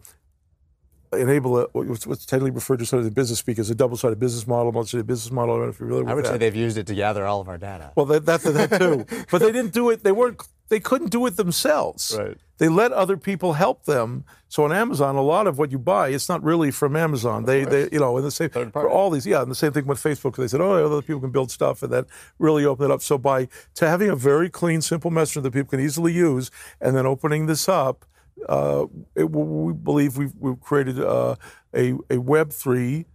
enable 1.13 1.59
a, 1.59 1.67
what's, 1.73 2.07
what's 2.07 2.27
technically 2.27 2.51
referred 2.51 2.79
to 2.79 2.87
sort 2.87 2.99
of 2.99 3.05
the 3.05 3.11
business 3.11 3.39
speak 3.39 3.59
as 3.59 3.71
a 3.71 3.75
double-sided 3.75 4.19
business 4.19 4.47
model, 4.47 4.73
multi-sided 4.73 5.07
business 5.07 5.33
model. 5.33 5.55
I 5.55 5.59
don't 5.59 5.67
know 5.67 5.71
if 5.71 5.77
familiar 5.77 6.05
with 6.05 6.11
I 6.11 6.15
would 6.15 6.25
that. 6.25 6.33
say 6.33 6.39
they've 6.39 6.57
used 6.57 6.79
it 6.79 6.87
to 6.89 6.95
gather 6.95 7.27
all 7.27 7.41
of 7.41 7.49
our 7.49 7.59
data. 7.59 7.93
Well, 7.97 8.07
that, 8.07 8.27
that, 8.27 8.43
that 8.43 8.79
too. 8.79 9.07
but 9.31 9.41
they 9.41 9.53
didn't 9.53 9.73
do 9.73 9.91
it. 9.91 10.05
They 10.05 10.13
weren't. 10.13 10.43
They 10.69 10.81
couldn't 10.81 11.09
do 11.11 11.25
it 11.25 11.37
themselves. 11.37 12.15
Right. 12.19 12.37
They 12.59 12.69
let 12.69 12.93
other 12.93 13.17
people 13.17 13.55
help 13.55 13.85
them. 13.85 14.25
So 14.49 14.65
on 14.65 14.73
Amazon, 14.73 15.17
a 15.17 15.23
lot 15.23 15.47
of 15.47 15.59
what 15.59 15.73
you 15.73 15.79
buy, 15.79 16.09
it's 16.09 16.29
not 16.29 16.43
really 16.43 16.71
from 16.71 16.97
Amazon. 16.97 17.45
They, 17.45 17.65
they, 17.65 17.89
you 17.91 18.01
know, 18.01 18.17
and 18.17 18.27
the 18.27 18.31
same 18.31 18.51
for 18.51 18.89
all 18.89 19.11
these. 19.11 19.27
Yeah, 19.27 19.43
and 19.43 19.51
the 19.51 19.55
same 19.55 19.73
thing 19.73 19.87
with 19.87 20.03
Facebook. 20.03 20.37
They 20.37 20.49
said, 20.49 20.61
oh, 20.61 20.85
other 20.85 21.01
people 21.01 21.21
can 21.21 21.31
build 21.31 21.51
stuff, 21.51 21.83
and 21.83 21.93
that 21.93 22.07
really 22.39 22.65
opened 22.65 22.91
it 22.91 22.95
up. 22.95 23.03
So 23.03 23.17
by 23.17 23.49
to 23.77 23.89
having 23.89 24.11
a 24.11 24.17
very 24.17 24.51
clean, 24.51 24.83
simple 24.83 25.11
messenger 25.11 25.41
that 25.43 25.53
people 25.53 25.71
can 25.71 25.81
easily 25.81 26.13
use, 26.13 26.51
and 26.81 26.97
then 26.97 27.07
opening 27.07 27.47
this 27.47 27.69
up 27.69 28.05
uh, 28.49 28.87
it, 29.15 29.31
we 29.31 29.73
believe 29.73 30.17
we've, 30.17 30.35
we've 30.39 30.61
created 30.61 31.01
uh, 31.01 31.37
a, 31.75 31.95
a 32.11 32.19
Web 32.19 32.53
three 32.53 33.07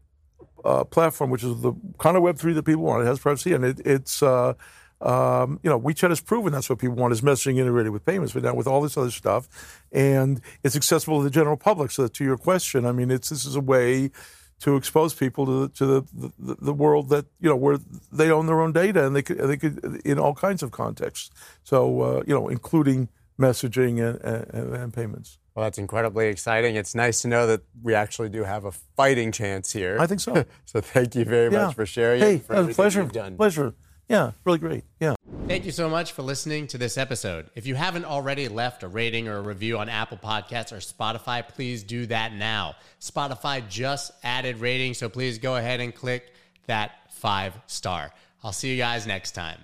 uh, 0.65 0.83
platform, 0.83 1.29
which 1.29 1.43
is 1.43 1.61
the 1.61 1.73
kind 1.99 2.17
of 2.17 2.23
Web 2.23 2.37
three 2.37 2.53
that 2.53 2.63
people 2.63 2.83
want. 2.83 3.03
It 3.03 3.07
has 3.07 3.19
privacy, 3.19 3.53
and 3.53 3.63
it, 3.65 3.79
it's 3.85 4.23
uh, 4.23 4.53
um, 5.01 5.59
you 5.63 5.69
know 5.69 5.79
WeChat 5.79 6.09
has 6.09 6.21
proven 6.21 6.53
that's 6.53 6.69
what 6.69 6.79
people 6.79 6.95
want 6.95 7.13
is 7.13 7.21
messaging 7.21 7.57
integrated 7.57 7.91
with 7.91 8.05
payments, 8.05 8.33
but 8.33 8.43
now 8.43 8.53
with 8.53 8.67
all 8.67 8.81
this 8.81 8.97
other 8.97 9.11
stuff, 9.11 9.47
and 9.91 10.41
it's 10.63 10.75
accessible 10.75 11.19
to 11.19 11.23
the 11.23 11.29
general 11.29 11.57
public. 11.57 11.91
So 11.91 12.07
to 12.07 12.23
your 12.23 12.37
question, 12.37 12.85
I 12.85 12.91
mean, 12.91 13.11
it's 13.11 13.29
this 13.29 13.45
is 13.45 13.55
a 13.55 13.61
way 13.61 14.11
to 14.59 14.77
expose 14.77 15.13
people 15.13 15.45
to, 15.45 15.61
the, 15.61 15.69
to 15.69 15.85
the, 15.85 16.31
the, 16.39 16.55
the, 16.61 16.73
world 16.73 17.09
that 17.09 17.25
you 17.41 17.49
know 17.49 17.55
where 17.55 17.79
they 18.13 18.31
own 18.31 18.47
their 18.47 18.61
own 18.61 18.71
data 18.71 19.05
and 19.05 19.13
they 19.13 19.21
could 19.21 19.37
they 19.37 19.57
could 19.57 20.01
in 20.05 20.17
all 20.17 20.33
kinds 20.33 20.63
of 20.63 20.71
contexts. 20.71 21.31
So 21.63 22.01
uh, 22.01 22.23
you 22.25 22.33
know, 22.33 22.47
including 22.47 23.09
messaging 23.43 24.01
and, 24.01 24.19
and, 24.53 24.75
and, 24.75 24.93
payments. 24.93 25.37
Well, 25.55 25.65
that's 25.65 25.77
incredibly 25.77 26.27
exciting. 26.27 26.75
It's 26.75 26.95
nice 26.95 27.21
to 27.21 27.27
know 27.27 27.47
that 27.47 27.61
we 27.81 27.93
actually 27.93 28.29
do 28.29 28.43
have 28.43 28.65
a 28.65 28.71
fighting 28.71 29.31
chance 29.31 29.71
here. 29.71 29.97
I 29.99 30.07
think 30.07 30.21
so. 30.21 30.45
so 30.65 30.81
thank 30.81 31.15
you 31.15 31.25
very 31.25 31.51
yeah. 31.51 31.67
much 31.67 31.75
for 31.75 31.85
sharing. 31.85 32.21
Hey, 32.21 32.37
for 32.39 32.69
it 32.69 32.75
pleasure. 32.75 33.05
Pleasure. 33.05 33.73
Yeah, 34.09 34.31
really 34.45 34.59
great. 34.59 34.83
Yeah. 34.99 35.15
Thank 35.47 35.65
you 35.65 35.71
so 35.71 35.89
much 35.89 36.11
for 36.13 36.21
listening 36.21 36.67
to 36.67 36.77
this 36.77 36.97
episode. 36.97 37.49
If 37.55 37.65
you 37.67 37.75
haven't 37.75 38.05
already 38.05 38.47
left 38.47 38.83
a 38.83 38.87
rating 38.87 39.27
or 39.27 39.37
a 39.37 39.41
review 39.41 39.77
on 39.77 39.89
Apple 39.89 40.17
Podcasts 40.17 40.71
or 40.71 40.77
Spotify, 40.77 41.47
please 41.47 41.83
do 41.83 42.05
that 42.07 42.33
now. 42.33 42.75
Spotify 42.99 43.67
just 43.67 44.11
added 44.23 44.57
ratings, 44.57 44.97
so 44.97 45.09
please 45.09 45.37
go 45.37 45.55
ahead 45.55 45.79
and 45.79 45.93
click 45.93 46.33
that 46.67 47.11
five 47.11 47.53
star. 47.67 48.11
I'll 48.43 48.53
see 48.53 48.71
you 48.71 48.77
guys 48.77 49.07
next 49.07 49.31
time. 49.31 49.59